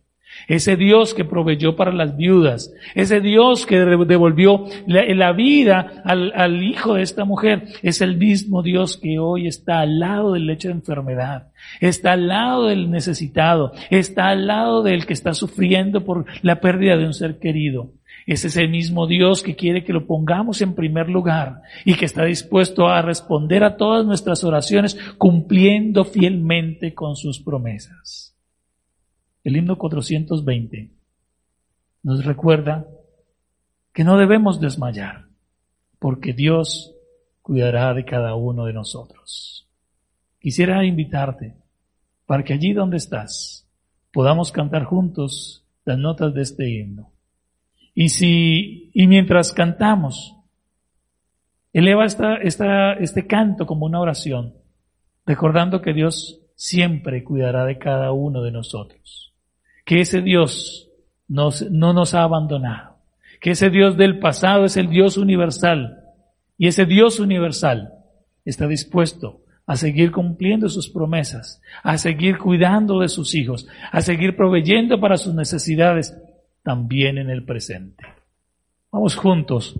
Ese 0.47 0.75
Dios 0.75 1.13
que 1.13 1.25
proveyó 1.25 1.75
para 1.75 1.91
las 1.91 2.17
viudas, 2.17 2.73
ese 2.95 3.21
Dios 3.21 3.65
que 3.65 3.79
devolvió 3.79 4.65
la, 4.87 5.31
vida 5.31 6.01
al, 6.03 6.31
al, 6.35 6.63
hijo 6.63 6.95
de 6.95 7.03
esta 7.03 7.25
mujer, 7.25 7.63
es 7.81 8.01
el 8.01 8.17
mismo 8.17 8.63
Dios 8.63 8.97
que 8.97 9.19
hoy 9.19 9.47
está 9.47 9.79
al 9.79 9.99
lado 9.99 10.33
del 10.33 10.47
lecho 10.47 10.67
de 10.67 10.75
enfermedad, 10.75 11.47
está 11.79 12.13
al 12.13 12.27
lado 12.27 12.67
del 12.67 12.89
necesitado, 12.91 13.71
está 13.89 14.29
al 14.29 14.47
lado 14.47 14.83
del 14.83 15.05
que 15.05 15.13
está 15.13 15.33
sufriendo 15.33 16.03
por 16.03 16.25
la 16.41 16.59
pérdida 16.59 16.97
de 16.97 17.05
un 17.05 17.13
ser 17.13 17.39
querido. 17.39 17.91
Ese 18.27 18.47
es 18.47 18.57
el 18.57 18.69
mismo 18.69 19.07
Dios 19.07 19.41
que 19.41 19.55
quiere 19.55 19.83
que 19.83 19.93
lo 19.93 20.05
pongamos 20.05 20.61
en 20.61 20.75
primer 20.75 21.09
lugar 21.09 21.61
y 21.85 21.95
que 21.95 22.05
está 22.05 22.23
dispuesto 22.23 22.87
a 22.87 23.01
responder 23.01 23.63
a 23.63 23.77
todas 23.77 24.05
nuestras 24.05 24.43
oraciones 24.43 24.97
cumpliendo 25.17 26.05
fielmente 26.05 26.93
con 26.93 27.15
sus 27.15 27.39
promesas. 27.41 28.30
El 29.43 29.57
himno 29.57 29.77
420 29.77 30.91
nos 32.03 32.25
recuerda 32.25 32.87
que 33.91 34.03
no 34.03 34.17
debemos 34.17 34.59
desmayar, 34.59 35.25
porque 35.97 36.33
Dios 36.33 36.93
cuidará 37.41 37.93
de 37.95 38.05
cada 38.05 38.35
uno 38.35 38.65
de 38.65 38.73
nosotros. 38.73 39.67
Quisiera 40.39 40.85
invitarte 40.85 41.55
para 42.27 42.43
que 42.43 42.53
allí 42.53 42.73
donde 42.73 42.97
estás 42.97 43.67
podamos 44.13 44.51
cantar 44.51 44.83
juntos 44.83 45.65
las 45.85 45.97
notas 45.97 46.33
de 46.35 46.41
este 46.43 46.69
himno. 46.69 47.11
Y 47.95 48.09
si, 48.09 48.91
y 48.93 49.07
mientras 49.07 49.53
cantamos, 49.53 50.37
eleva 51.73 52.05
esta, 52.05 52.35
esta, 52.35 52.93
este 52.93 53.25
canto 53.25 53.65
como 53.65 53.87
una 53.87 53.99
oración, 53.99 54.53
recordando 55.25 55.81
que 55.81 55.93
Dios 55.93 56.41
siempre 56.55 57.23
cuidará 57.23 57.65
de 57.65 57.79
cada 57.79 58.11
uno 58.11 58.43
de 58.43 58.51
nosotros 58.51 59.30
que 59.91 59.99
ese 59.99 60.21
Dios 60.21 60.87
nos, 61.27 61.69
no 61.69 61.91
nos 61.91 62.13
ha 62.13 62.23
abandonado, 62.23 62.95
que 63.41 63.51
ese 63.51 63.69
Dios 63.69 63.97
del 63.97 64.19
pasado 64.19 64.63
es 64.63 64.77
el 64.77 64.89
Dios 64.89 65.17
universal 65.17 65.99
y 66.57 66.67
ese 66.67 66.85
Dios 66.85 67.19
universal 67.19 67.91
está 68.45 68.67
dispuesto 68.67 69.41
a 69.65 69.75
seguir 69.75 70.13
cumpliendo 70.13 70.69
sus 70.69 70.87
promesas, 70.87 71.61
a 71.83 71.97
seguir 71.97 72.37
cuidando 72.37 73.01
de 73.01 73.09
sus 73.09 73.35
hijos, 73.35 73.67
a 73.91 73.99
seguir 73.99 74.37
proveyendo 74.37 75.01
para 75.01 75.17
sus 75.17 75.35
necesidades 75.35 76.17
también 76.63 77.17
en 77.17 77.29
el 77.29 77.43
presente. 77.43 78.05
Vamos 78.93 79.17
juntos, 79.17 79.75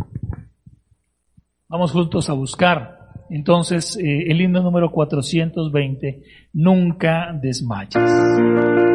vamos 1.69 1.93
juntos 1.93 2.29
a 2.29 2.33
buscar 2.33 2.99
entonces 3.29 3.95
eh, 3.95 4.29
el 4.29 4.41
himno 4.41 4.61
número 4.61 4.91
420, 4.91 6.21
nunca 6.51 7.31
desmayes 7.41 8.90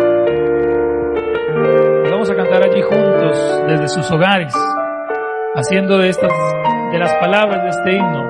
a 2.30 2.34
cantar 2.34 2.62
allí 2.64 2.82
juntos 2.82 3.62
desde 3.68 3.88
sus 3.88 4.10
hogares, 4.10 4.52
haciendo 5.54 5.98
de 5.98 6.08
estas, 6.08 6.32
de 6.90 6.98
las 6.98 7.12
palabras 7.14 7.62
de 7.62 7.68
este 7.68 7.92
himno, 7.96 8.22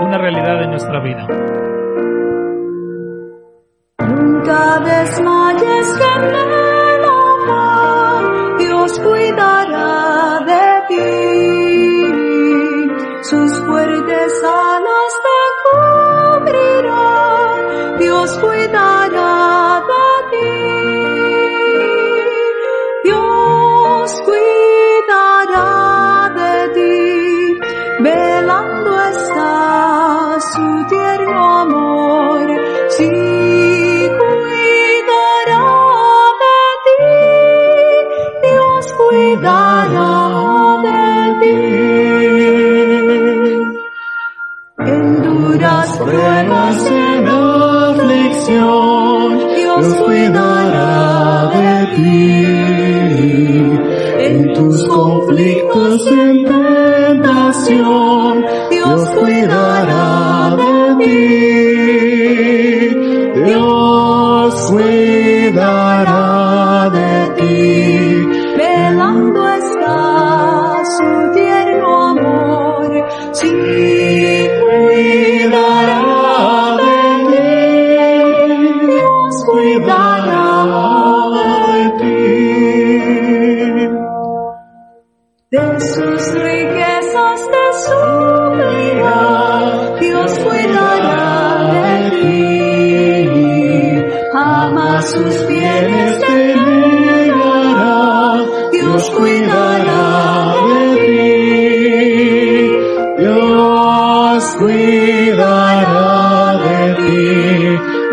una 0.00 0.18
realidad 0.18 0.58
de 0.60 0.66
nuestra 0.66 1.00
vida. 1.00 1.26
Nunca 3.98 4.80
desmayes 4.80 5.98
que 5.98 6.06
Dios 8.64 8.98
cuidará 8.98 10.40
de 10.46 10.82
ti. 10.88 11.04
Sus 13.22 13.60
fuertes 13.64 14.42
alas 14.42 14.85
cuidará 39.16 39.88
de 39.88 40.15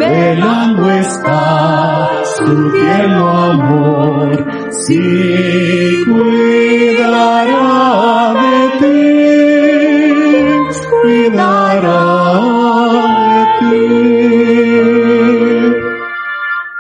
velando 0.10 0.90
está 0.92 2.10
su 2.36 2.72
tierno 2.72 3.30
amor. 3.30 4.46
Sí, 4.72 6.04
cuidará 6.06 7.54
de 8.44 8.58
ti, 8.80 8.98
cuidará 10.90 12.04
de 13.30 13.42
ti. 13.60 13.86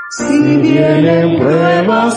Si 0.09 0.38
vienen 0.57 1.28
pruebas 1.39 2.13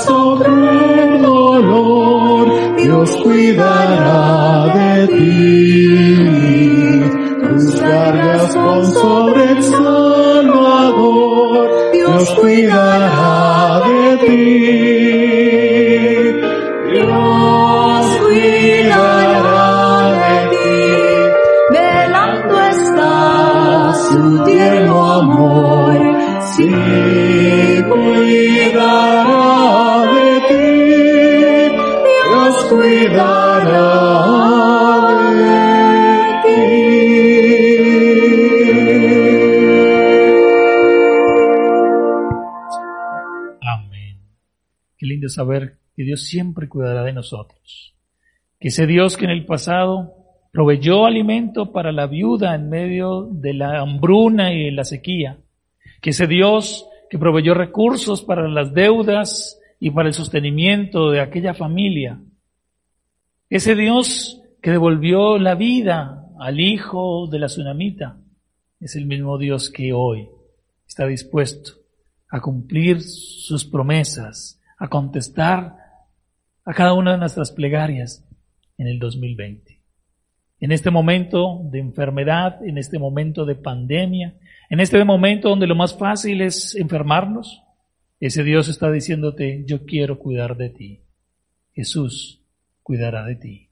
Lindo 45.26 45.28
saber 45.28 45.78
que 45.94 46.04
Dios 46.04 46.24
siempre 46.24 46.68
cuidará 46.68 47.02
de 47.02 47.12
nosotros. 47.12 47.94
Que 48.60 48.68
ese 48.68 48.86
Dios 48.86 49.16
que 49.16 49.24
en 49.24 49.30
el 49.30 49.46
pasado 49.46 50.14
proveyó 50.52 51.04
alimento 51.06 51.72
para 51.72 51.92
la 51.92 52.06
viuda 52.06 52.54
en 52.54 52.68
medio 52.68 53.28
de 53.30 53.54
la 53.54 53.80
hambruna 53.80 54.52
y 54.52 54.64
de 54.64 54.72
la 54.72 54.84
sequía. 54.84 55.38
Que 56.00 56.10
ese 56.10 56.26
Dios 56.26 56.86
que 57.10 57.18
proveyó 57.18 57.54
recursos 57.54 58.22
para 58.22 58.48
las 58.48 58.72
deudas 58.72 59.60
y 59.78 59.90
para 59.90 60.08
el 60.08 60.14
sostenimiento 60.14 61.10
de 61.10 61.20
aquella 61.20 61.54
familia. 61.54 62.20
Ese 63.48 63.74
Dios 63.74 64.42
que 64.62 64.70
devolvió 64.70 65.38
la 65.38 65.54
vida 65.54 66.26
al 66.38 66.60
hijo 66.60 67.28
de 67.28 67.38
la 67.38 67.46
tsunamita. 67.46 68.18
Es 68.80 68.96
el 68.96 69.06
mismo 69.06 69.38
Dios 69.38 69.70
que 69.70 69.92
hoy 69.92 70.28
está 70.86 71.06
dispuesto 71.06 71.72
a 72.28 72.40
cumplir 72.40 73.00
sus 73.02 73.64
promesas, 73.64 74.55
a 74.76 74.88
contestar 74.88 75.76
a 76.64 76.74
cada 76.74 76.92
una 76.94 77.12
de 77.12 77.18
nuestras 77.18 77.52
plegarias 77.52 78.24
en 78.78 78.88
el 78.88 78.98
2020. 78.98 79.80
En 80.58 80.72
este 80.72 80.90
momento 80.90 81.60
de 81.64 81.80
enfermedad, 81.80 82.64
en 82.64 82.78
este 82.78 82.98
momento 82.98 83.44
de 83.44 83.54
pandemia, 83.54 84.34
en 84.70 84.80
este 84.80 85.04
momento 85.04 85.50
donde 85.50 85.66
lo 85.66 85.74
más 85.74 85.96
fácil 85.96 86.40
es 86.40 86.74
enfermarnos, 86.74 87.62
ese 88.18 88.42
Dios 88.42 88.68
está 88.68 88.90
diciéndote, 88.90 89.64
yo 89.66 89.84
quiero 89.84 90.18
cuidar 90.18 90.56
de 90.56 90.70
ti. 90.70 91.00
Jesús 91.72 92.42
cuidará 92.82 93.24
de 93.24 93.36
ti. 93.36 93.68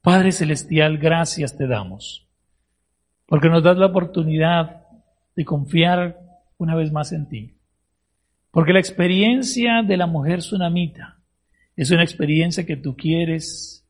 Padre 0.00 0.30
Celestial, 0.30 0.98
gracias 0.98 1.56
te 1.56 1.66
damos, 1.66 2.28
porque 3.26 3.48
nos 3.48 3.64
das 3.64 3.76
la 3.76 3.86
oportunidad 3.86 4.84
de 5.34 5.44
confiar 5.44 6.20
una 6.58 6.76
vez 6.76 6.92
más 6.92 7.10
en 7.10 7.28
ti. 7.28 7.55
Porque 8.56 8.72
la 8.72 8.78
experiencia 8.78 9.82
de 9.82 9.98
la 9.98 10.06
mujer 10.06 10.38
tsunamita 10.38 11.18
es 11.76 11.90
una 11.90 12.02
experiencia 12.02 12.64
que 12.64 12.78
tú 12.78 12.96
quieres 12.96 13.86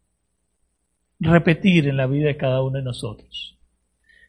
repetir 1.21 1.87
en 1.87 1.97
la 1.97 2.09
vida 2.09 2.27
de 2.27 2.37
cada 2.37 2.61
uno 2.63 2.79
de 2.79 2.83
nosotros. 2.83 3.57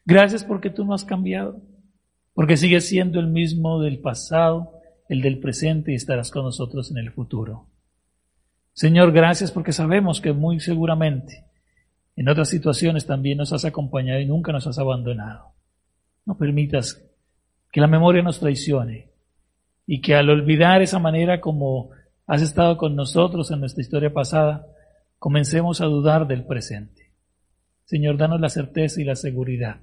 Gracias 0.04 0.44
porque 0.44 0.70
tú 0.70 0.84
no 0.84 0.94
has 0.94 1.04
cambiado, 1.04 1.60
porque 2.34 2.56
sigues 2.56 2.86
siendo 2.86 3.18
el 3.18 3.26
mismo 3.26 3.80
del 3.80 3.98
pasado, 3.98 4.74
el 5.08 5.22
del 5.22 5.40
presente 5.40 5.90
y 5.90 5.96
estarás 5.96 6.30
con 6.30 6.44
nosotros 6.44 6.92
en 6.92 6.98
el 6.98 7.10
futuro. 7.10 7.66
Señor, 8.74 9.10
gracias 9.10 9.50
porque 9.50 9.72
sabemos 9.72 10.20
que 10.20 10.32
muy 10.32 10.60
seguramente 10.60 11.46
en 12.14 12.28
otras 12.28 12.48
situaciones 12.48 13.06
también 13.06 13.38
nos 13.38 13.52
has 13.52 13.64
acompañado 13.64 14.20
y 14.20 14.26
nunca 14.26 14.52
nos 14.52 14.68
has 14.68 14.78
abandonado. 14.78 15.50
No 16.24 16.38
permitas 16.38 17.04
que 17.72 17.80
la 17.80 17.88
memoria 17.88 18.22
nos 18.22 18.38
traicione 18.38 19.08
y 19.90 20.02
que 20.02 20.14
al 20.14 20.28
olvidar 20.28 20.82
esa 20.82 20.98
manera 20.98 21.40
como 21.40 21.88
has 22.26 22.42
estado 22.42 22.76
con 22.76 22.94
nosotros 22.94 23.50
en 23.50 23.60
nuestra 23.60 23.80
historia 23.80 24.12
pasada, 24.12 24.66
comencemos 25.18 25.80
a 25.80 25.86
dudar 25.86 26.26
del 26.26 26.44
presente. 26.44 27.14
Señor, 27.86 28.18
danos 28.18 28.38
la 28.38 28.50
certeza 28.50 29.00
y 29.00 29.04
la 29.04 29.16
seguridad 29.16 29.80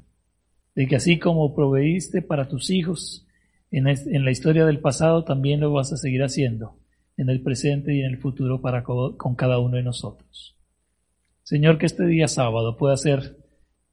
de 0.76 0.88
que 0.88 0.98
así 0.98 1.18
como 1.18 1.56
proveíste 1.56 2.22
para 2.22 2.48
tus 2.48 2.70
hijos 2.70 3.26
en, 3.72 3.86
la 4.24 4.32
historia 4.32 4.64
del 4.66 4.80
pasado, 4.80 5.24
también 5.24 5.60
lo 5.60 5.74
vas 5.74 5.92
a 5.92 5.98
seguir 5.98 6.22
haciendo 6.22 6.78
en 7.18 7.30
el 7.30 7.42
presente 7.42 7.96
y 7.96 8.02
en 8.02 8.12
el 8.12 8.20
futuro 8.20 8.62
para 8.62 8.84
con 8.84 9.36
cada 9.36 9.58
uno 9.58 9.78
de 9.78 9.84
nosotros. 9.84 10.56
Señor, 11.42 11.80
que 11.80 11.88
este 11.88 12.06
día 12.06 12.28
sábado 12.28 12.78
pueda 12.78 12.96
ser 12.96 13.38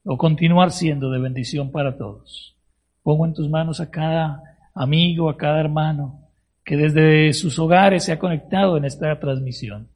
o 0.04 0.18
continuar 0.18 0.72
siendo 0.72 1.10
de 1.10 1.20
bendición 1.20 1.70
para 1.70 1.96
todos. 1.96 2.54
Pongo 3.02 3.24
en 3.24 3.32
tus 3.32 3.48
manos 3.48 3.80
a 3.80 3.90
cada 3.90 4.51
amigo, 4.74 5.28
a 5.28 5.36
cada 5.36 5.60
hermano 5.60 6.28
que 6.64 6.76
desde 6.76 7.32
sus 7.32 7.58
hogares 7.58 8.04
se 8.04 8.12
ha 8.12 8.18
conectado 8.18 8.76
en 8.76 8.84
esta 8.84 9.18
transmisión. 9.18 9.88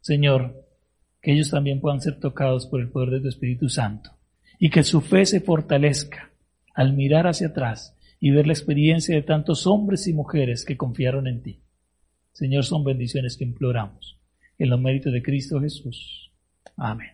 Señor, 0.00 0.64
que 1.22 1.32
ellos 1.32 1.50
también 1.50 1.80
puedan 1.80 2.00
ser 2.00 2.18
tocados 2.18 2.66
por 2.66 2.80
el 2.80 2.90
poder 2.90 3.10
de 3.10 3.20
tu 3.20 3.28
Espíritu 3.28 3.68
Santo 3.68 4.10
y 4.58 4.70
que 4.70 4.82
su 4.82 5.00
fe 5.00 5.24
se 5.24 5.40
fortalezca 5.40 6.30
al 6.74 6.92
mirar 6.92 7.26
hacia 7.26 7.48
atrás 7.48 7.96
y 8.20 8.30
ver 8.30 8.46
la 8.46 8.52
experiencia 8.52 9.14
de 9.14 9.22
tantos 9.22 9.66
hombres 9.66 10.06
y 10.06 10.12
mujeres 10.12 10.64
que 10.64 10.76
confiaron 10.76 11.26
en 11.26 11.42
ti. 11.42 11.60
Señor, 12.32 12.64
son 12.64 12.84
bendiciones 12.84 13.36
que 13.36 13.44
imploramos. 13.44 14.18
En 14.58 14.70
los 14.70 14.80
méritos 14.80 15.12
de 15.12 15.22
Cristo 15.22 15.60
Jesús. 15.60 16.32
Amén. 16.76 17.13